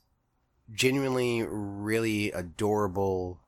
genuinely 0.71 1.43
really 1.43 2.31
adorable, 2.31 3.41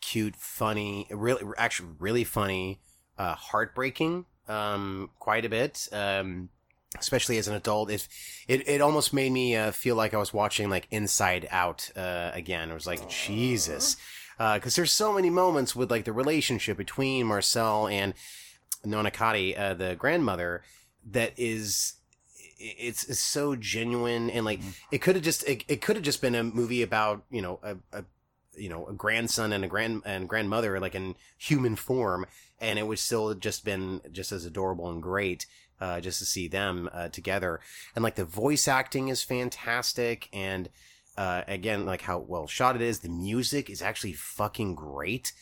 cute, 0.00 0.36
funny, 0.36 1.06
really 1.10 1.42
actually 1.56 1.90
really 1.98 2.24
funny, 2.24 2.80
uh 3.18 3.34
heartbreaking 3.34 4.26
um 4.48 5.10
quite 5.18 5.44
a 5.44 5.48
bit. 5.48 5.88
Um 5.92 6.50
especially 6.98 7.38
as 7.38 7.48
an 7.48 7.54
adult 7.54 7.90
it 7.90 8.08
it, 8.46 8.68
it 8.68 8.80
almost 8.80 9.12
made 9.12 9.32
me 9.32 9.56
uh, 9.56 9.72
feel 9.72 9.96
like 9.96 10.14
I 10.14 10.18
was 10.18 10.32
watching 10.32 10.70
like 10.70 10.86
Inside 10.90 11.48
Out 11.50 11.90
uh 11.96 12.30
again. 12.34 12.70
It 12.70 12.74
was 12.74 12.86
like 12.86 13.08
Jesus. 13.08 13.96
Uh 14.38 14.58
cuz 14.58 14.76
there's 14.76 14.92
so 14.92 15.12
many 15.12 15.30
moments 15.30 15.74
with 15.74 15.90
like 15.90 16.04
the 16.04 16.12
relationship 16.12 16.76
between 16.76 17.26
Marcel 17.26 17.88
and 17.88 18.14
Nonakati, 18.84 19.58
uh, 19.58 19.74
the 19.74 19.96
grandmother, 19.96 20.62
that 21.10 21.32
is 21.36 21.94
it's, 22.58 23.04
it's 23.04 23.20
so 23.20 23.56
genuine 23.56 24.30
and 24.30 24.44
like 24.44 24.60
it 24.90 24.98
could 24.98 25.16
have 25.16 25.24
just 25.24 25.46
it, 25.48 25.64
it 25.68 25.80
could 25.80 25.96
have 25.96 26.04
just 26.04 26.20
been 26.20 26.34
a 26.34 26.42
movie 26.42 26.82
about 26.82 27.24
you 27.30 27.42
know 27.42 27.58
a, 27.62 27.76
a 27.92 28.04
you 28.56 28.68
know 28.68 28.86
a 28.86 28.92
grandson 28.92 29.52
and 29.52 29.64
a 29.64 29.68
grand 29.68 30.02
and 30.04 30.28
grandmother 30.28 30.78
like 30.80 30.94
in 30.94 31.14
human 31.36 31.76
form 31.76 32.26
and 32.60 32.78
it 32.78 32.86
would 32.86 32.98
still 32.98 33.28
have 33.28 33.40
just 33.40 33.64
been 33.64 34.00
just 34.12 34.32
as 34.32 34.44
adorable 34.44 34.90
and 34.90 35.02
great 35.02 35.46
uh, 35.80 36.00
just 36.00 36.18
to 36.18 36.24
see 36.24 36.48
them 36.48 36.88
uh, 36.92 37.08
together. 37.08 37.60
And 37.94 38.02
like 38.02 38.14
the 38.14 38.24
voice 38.24 38.68
acting 38.68 39.08
is 39.08 39.22
fantastic, 39.22 40.28
and 40.32 40.68
uh, 41.16 41.42
again, 41.46 41.86
like 41.86 42.02
how 42.02 42.18
well 42.18 42.46
shot 42.46 42.76
it 42.76 42.82
is. 42.82 43.00
The 43.00 43.08
music 43.08 43.70
is 43.70 43.82
actually 43.82 44.14
fucking 44.14 44.74
great, 44.74 45.32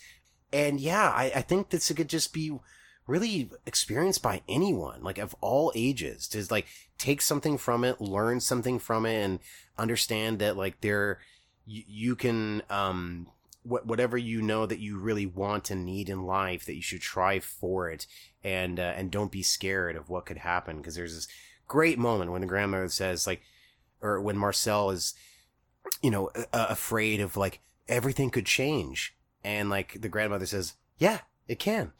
and 0.53 0.81
yeah, 0.81 1.11
I, 1.11 1.33
I 1.37 1.43
think 1.43 1.71
this 1.71 1.91
could 1.93 2.09
just 2.09 2.33
be 2.33 2.59
really 3.07 3.51
experienced 3.67 4.23
by 4.23 4.43
anyone, 4.49 5.03
like 5.03 5.19
of 5.19 5.35
all 5.41 5.73
ages, 5.75 6.29
to 6.29 6.45
like 6.51 6.67
take 6.99 7.21
something 7.21 7.59
from 7.59 7.85
it, 7.85 8.01
learn 8.01 8.41
something 8.41 8.79
from 8.79 9.07
it, 9.07 9.23
and 9.23 9.39
understand 9.79 10.39
that 10.39 10.57
like 10.57 10.81
there, 10.81 11.19
you, 11.67 11.83
you 11.87 12.17
can 12.17 12.63
um 12.71 13.27
wh- 13.63 13.87
whatever 13.87 14.17
you 14.19 14.43
know 14.43 14.67
that 14.67 14.79
you 14.79 14.99
really 14.99 15.27
want 15.27 15.71
and 15.71 15.85
need 15.85 16.09
in 16.09 16.25
life 16.25 16.65
that 16.67 16.75
you 16.75 16.83
should 16.83 17.01
try 17.01 17.39
for 17.39 17.89
it 17.91 18.07
and 18.45 18.79
uh, 18.81 18.95
and 18.97 19.11
don't 19.11 19.33
be 19.33 19.43
scared 19.43 19.97
of 19.97 20.09
what 20.09 20.27
could 20.27 20.39
happen 20.39 20.79
because 20.79 20.95
there's 20.95 21.15
this 21.15 21.29
great 21.69 21.99
moment 21.99 22.33
when 22.33 22.41
the 22.41 22.47
grandmother 22.47 22.89
says 22.89 23.27
like 23.27 23.43
or 24.01 24.21
when 24.21 24.37
Marcel 24.37 24.91
is 24.91 25.15
you 26.03 26.11
know 26.11 26.31
uh, 26.53 26.67
afraid 26.69 27.21
of 27.21 27.37
like 27.37 27.61
everything 27.89 28.31
could 28.31 28.47
change 28.47 29.15
and 29.45 29.71
like 29.71 30.01
the 30.01 30.09
grandmother 30.09 30.47
says 30.47 30.75
yeah 30.99 31.21
it 31.49 31.59
can. 31.59 31.93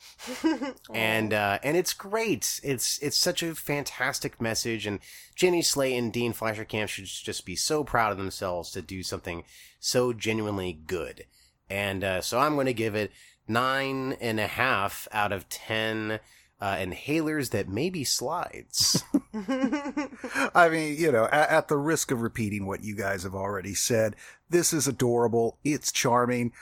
And 0.95 1.33
uh 1.33 1.59
and 1.63 1.77
it's 1.77 1.93
great. 1.93 2.61
It's 2.63 2.99
it's 2.99 3.17
such 3.17 3.43
a 3.43 3.55
fantastic 3.55 4.41
message 4.41 4.87
and 4.87 5.01
jenny 5.35 5.63
slate 5.63 5.99
and 5.99 6.13
dean 6.13 6.33
fleischer 6.33 6.65
camp 6.65 6.91
should 6.91 7.07
just 7.07 7.45
be 7.45 7.57
so 7.57 7.83
proud 7.83 8.13
of 8.13 8.19
themselves 8.19 8.71
to 8.73 8.83
do 8.83 9.03
something 9.03 9.45
so 9.81 10.13
genuinely 10.13 10.73
good. 10.73 11.27
And 11.71 12.05
uh, 12.05 12.21
so 12.21 12.39
i'm 12.39 12.55
going 12.55 12.67
to 12.67 12.75
give 12.75 12.95
it 12.95 13.11
nine 13.53 14.17
and 14.21 14.41
a 14.41 14.47
half 14.47 15.07
out 15.13 15.33
of 15.33 15.49
ten 15.49 16.21
uh, 16.61 16.77
inhalers 16.77 17.51
that 17.51 17.69
maybe 17.69 18.05
slides 18.05 19.03
I 20.55 20.69
mean, 20.71 20.97
you 20.99 21.11
know, 21.11 21.25
at, 21.25 21.49
at 21.49 21.69
the 21.69 21.79
risk 21.79 22.11
of 22.11 22.21
repeating 22.21 22.67
what 22.67 22.85
you 22.85 22.95
guys 22.95 23.23
have 23.23 23.35
already 23.35 23.75
said, 23.75 24.15
this 24.51 24.73
is 24.73 24.87
adorable. 24.87 25.59
It's 25.65 25.91
charming. 25.91 26.53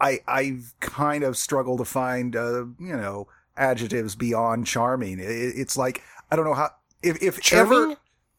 I 0.00 0.20
I've 0.26 0.74
kind 0.80 1.24
of 1.24 1.36
struggled 1.36 1.78
to 1.78 1.84
find 1.84 2.36
uh, 2.36 2.66
you 2.78 2.96
know 2.96 3.28
adjectives 3.56 4.14
beyond 4.14 4.66
charming. 4.66 5.18
It, 5.18 5.24
it's 5.24 5.76
like 5.76 6.02
I 6.30 6.36
don't 6.36 6.44
know 6.44 6.54
how 6.54 6.70
if 7.02 7.20
if 7.22 7.40
Charming? 7.40 7.78
ever 7.90 7.96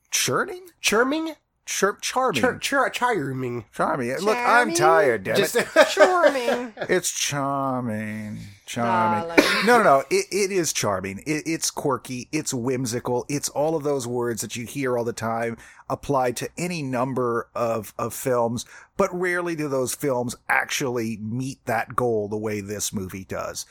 churning 0.09 0.67
charming 0.79 1.33
Chir- 1.67 1.99
charming 2.01 2.41
Char- 2.41 2.57
char- 2.59 2.89
charming 2.89 3.65
charming. 3.73 4.09
Look, 4.19 4.37
I'm 4.37 4.73
Charming? 4.73 4.75
tired. 4.75 5.23
Damn 5.25 5.35
just 5.35 5.55
it. 5.57 5.67
Charming. 5.91 6.73
It's 6.89 7.11
charming, 7.11 8.39
charming. 8.65 9.31
Ah, 9.31 9.35
Darling. 9.35 9.65
No, 9.65 9.77
no, 9.79 9.83
no. 9.83 10.03
It, 10.09 10.25
it 10.31 10.51
is 10.51 10.71
charming. 10.71 11.19
It, 11.27 11.43
it's 11.45 11.69
quirky. 11.69 12.29
It's 12.31 12.53
whimsical. 12.53 13.25
It's 13.27 13.49
all 13.49 13.75
of 13.75 13.83
those 13.83 14.07
words 14.07 14.41
that 14.41 14.55
you 14.55 14.65
hear 14.65 14.97
all 14.97 15.03
the 15.03 15.11
time 15.13 15.57
applied 15.89 16.37
to 16.37 16.49
any 16.57 16.81
number 16.81 17.49
of, 17.53 17.93
of 17.99 18.13
films, 18.13 18.65
but 18.95 19.13
rarely 19.13 19.55
do 19.55 19.67
those 19.67 19.93
films 19.93 20.35
actually 20.47 21.17
meet 21.17 21.65
that 21.65 21.95
goal 21.95 22.27
the 22.29 22.37
way 22.37 22.61
this 22.61 22.93
movie 22.93 23.25
does. 23.25 23.65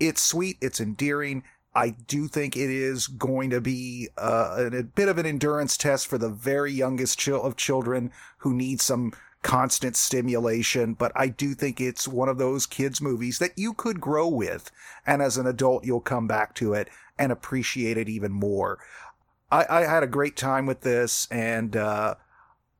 It's 0.00 0.22
sweet. 0.22 0.56
It's 0.60 0.80
endearing. 0.80 1.44
I 1.74 1.90
do 1.90 2.28
think 2.28 2.56
it 2.56 2.70
is 2.70 3.08
going 3.08 3.50
to 3.50 3.60
be 3.60 4.08
uh, 4.16 4.70
a, 4.72 4.82
bit 4.82 5.08
of 5.08 5.18
an 5.18 5.26
endurance 5.26 5.76
test 5.76 6.06
for 6.06 6.18
the 6.18 6.28
very 6.28 6.72
youngest 6.72 7.26
of 7.28 7.56
children 7.56 8.12
who 8.38 8.54
need 8.54 8.80
some 8.80 9.12
constant 9.42 9.96
stimulation, 9.96 10.94
but 10.94 11.12
I 11.14 11.28
do 11.28 11.54
think 11.54 11.80
it's 11.80 12.08
one 12.08 12.28
of 12.28 12.38
those 12.38 12.64
kids' 12.64 13.00
movies 13.00 13.38
that 13.38 13.52
you 13.56 13.74
could 13.74 14.00
grow 14.00 14.28
with. 14.28 14.70
And 15.06 15.20
as 15.20 15.36
an 15.36 15.46
adult, 15.46 15.84
you'll 15.84 16.00
come 16.00 16.26
back 16.26 16.54
to 16.56 16.72
it 16.74 16.88
and 17.18 17.30
appreciate 17.30 17.98
it 17.98 18.08
even 18.08 18.32
more. 18.32 18.78
I, 19.52 19.66
I 19.68 19.80
had 19.82 20.02
a 20.02 20.08
great 20.08 20.36
time 20.36 20.66
with 20.66 20.80
this, 20.80 21.28
and 21.30 21.76
uh, 21.76 22.14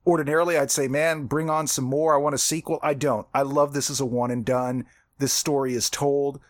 ordinarily 0.06 0.56
I'd 0.56 0.70
say, 0.70 0.88
man, 0.88 1.26
bring 1.26 1.50
on 1.50 1.66
some 1.66 1.84
more. 1.84 2.14
I 2.14 2.18
want 2.18 2.34
a 2.34 2.38
sequel. 2.38 2.78
I 2.82 2.94
don't. 2.94 3.26
I 3.34 3.42
love 3.42 3.74
this 3.74 3.90
as 3.90 4.00
a 4.00 4.06
one 4.06 4.30
and 4.30 4.44
done. 4.44 4.86
This 5.18 5.32
story 5.32 5.74
is 5.74 5.90
told. 5.90 6.40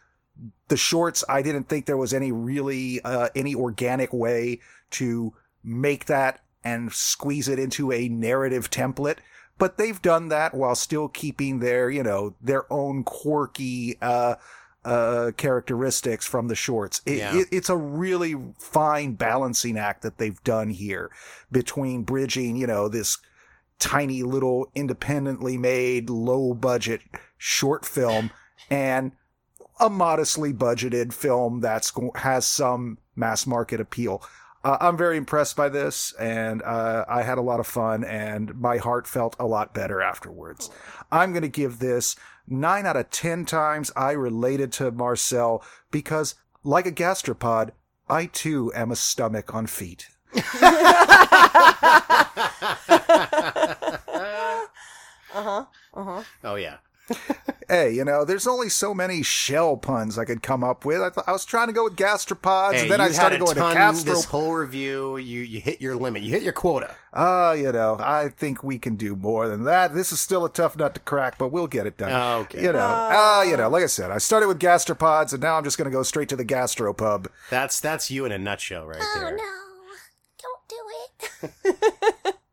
The 0.69 0.77
shorts, 0.77 1.23
I 1.29 1.43
didn't 1.43 1.69
think 1.69 1.87
there 1.87 1.97
was 1.97 2.13
any 2.15 2.33
really 2.33 3.01
uh, 3.03 3.29
any 3.35 3.55
organic 3.55 4.13
way 4.13 4.61
to 4.93 5.35
make 5.63 6.07
that 6.07 6.41
and 6.63 6.93
squeeze 6.93 7.49
it 7.49 7.59
into 7.59 7.93
a 7.93 8.09
narrative 8.09 8.71
template 8.71 9.19
but 9.59 9.79
they've 9.79 10.01
done 10.03 10.29
that 10.29 10.55
while 10.55 10.75
still 10.75 11.09
keeping 11.09 11.61
their, 11.61 11.91
you 11.91 12.03
know, 12.03 12.35
their 12.41 12.71
own 12.73 13.05
quirky 13.05 13.97
uh, 14.03 14.35
uh, 14.85 15.31
characteristics 15.37 16.27
from 16.27 16.49
the 16.49 16.55
shorts. 16.55 17.01
It, 17.07 17.19
Yeah. 17.19 17.37
it, 17.39 17.49
it's 17.51 17.69
a 17.69 17.77
really 17.77 18.35
fine 18.59 19.13
balancing 19.15 19.79
act 19.79 20.03
that 20.03 20.19
they've 20.19 20.43
done 20.45 20.71
here 20.71 21.11
between 21.53 22.03
bridging, 22.03 22.57
you 22.57 22.67
know, 22.67 22.89
this 22.89 23.19
tiny 23.79 24.23
little 24.23 24.71
independently 24.75 25.57
made, 25.57 26.11
low 26.11 26.55
budget 26.55 27.03
short 27.39 27.85
film 27.85 28.31
and 28.71 29.13
a 29.81 29.91
modestly 29.91 30.53
budgeted 30.53 31.13
film 31.13 31.61
that's 31.61 31.93
has 32.17 32.47
some 32.47 32.99
mass 33.17 33.47
market 33.47 33.81
appeal. 33.81 34.23
Uh, 34.63 34.79
I'm 34.81 34.97
very 34.97 35.19
impressed 35.19 35.57
by 35.57 35.69
this, 35.69 36.15
and 36.19 36.63
uh, 36.63 37.05
I 37.07 37.23
had 37.23 37.37
a 37.37 37.43
lot 37.43 37.61
of 37.61 37.67
fun, 37.67 38.03
and 38.03 38.59
my 38.59 38.79
heart 38.79 39.07
felt 39.07 39.37
a 39.39 39.47
lot 39.47 39.75
better 39.75 40.01
afterwards. 40.01 40.71
I'm 41.13 41.33
going 41.33 41.43
to 41.43 41.49
give 41.49 41.81
this 41.81 42.17
nine 42.49 42.87
out 42.87 42.97
of 42.97 43.11
ten 43.11 43.45
times 43.45 43.93
I 43.95 44.13
related 44.13 44.73
to 44.75 44.91
Marcel 44.91 45.63
because, 45.91 46.35
like 46.63 46.87
a 46.87 46.93
gastropod, 46.93 47.71
I 48.09 48.27
too 48.27 48.73
am 48.75 48.91
a 48.91 48.97
stomach 48.97 49.55
on 49.55 49.67
feet. 49.67 50.09
Uh 55.35 55.43
huh. 55.43 55.65
Uh 55.93 56.05
huh. 56.05 56.23
oh 56.45 56.55
yeah 56.55 56.77
Hey, 57.67 57.93
you 57.95 58.05
know, 58.05 58.27
there's 58.27 58.47
only 58.47 58.69
so 58.69 58.93
many 58.93 59.23
shell 59.23 59.79
puns 59.79 60.19
I 60.19 60.27
could 60.27 60.43
come 60.43 60.63
up 60.63 60.85
with. 60.85 61.01
I, 61.01 61.09
th- 61.09 61.25
I 61.27 61.33
was 61.33 61.47
trying 61.47 61.69
to 61.69 61.73
go 61.73 61.85
with 61.85 61.97
gastropods, 61.97 62.75
Hey, 62.75 62.83
and 62.83 62.91
then 62.91 63.01
I 63.01 63.09
started 63.09 63.37
had 63.41 63.43
a 63.43 63.45
going 63.47 63.55
to 63.55 63.61
ton 63.63 63.75
gastro. 63.75 64.13
this 64.15 64.25
whole 64.27 64.53
review 64.53 65.17
you 65.17 65.41
you 65.41 65.61
hit 65.61 65.81
your 65.81 65.97
limit 65.97 66.23
you 66.23 66.31
hit 66.31 66.43
your 66.43 66.53
quota 66.53 66.95
Ah, 67.15 67.53
you 67.53 67.73
know, 67.73 67.97
I 67.99 68.29
think 68.29 68.63
we 68.63 68.79
can 68.79 68.97
do 68.97 69.17
more 69.17 69.49
than 69.49 69.65
that. 69.65 69.95
This 69.95 70.13
is 70.13 70.21
still 70.21 70.45
a 70.45 70.51
tough 70.51 70.77
nut 70.77 70.93
to 70.95 71.01
crack, 71.01 71.39
but 71.39 71.49
we'll 71.49 71.67
get 71.67 71.87
it 71.87 71.97
done. 71.97 72.13
Oh, 72.13 72.41
okay. 72.43 72.63
You 72.63 72.73
know, 72.73 72.81
ah, 72.87 73.43
you 73.43 73.57
know, 73.57 73.71
like 73.71 73.83
I 73.83 73.87
said, 73.87 74.11
I 74.11 74.19
started 74.19 74.47
with 74.49 74.59
gastropods, 74.61 75.33
and 75.33 75.41
now 75.43 75.57
I'm 75.57 75.65
just 75.65 75.79
going 75.79 75.91
to 75.91 75.97
go 75.97 76.03
straight 76.03 76.29
to 76.29 76.37
the 76.37 76.45
gastropub. 76.45 77.29
that's 77.49 77.81
that's 77.81 78.11
you 78.11 78.27
in 78.27 78.33
a 78.33 78.39
nutshell 78.39 78.87
right 78.87 78.99
Oh 79.01 79.21
there 79.21 79.37
no. 79.37 79.43
Don't 80.43 80.69
do 80.69 81.49
it. 81.49 82.35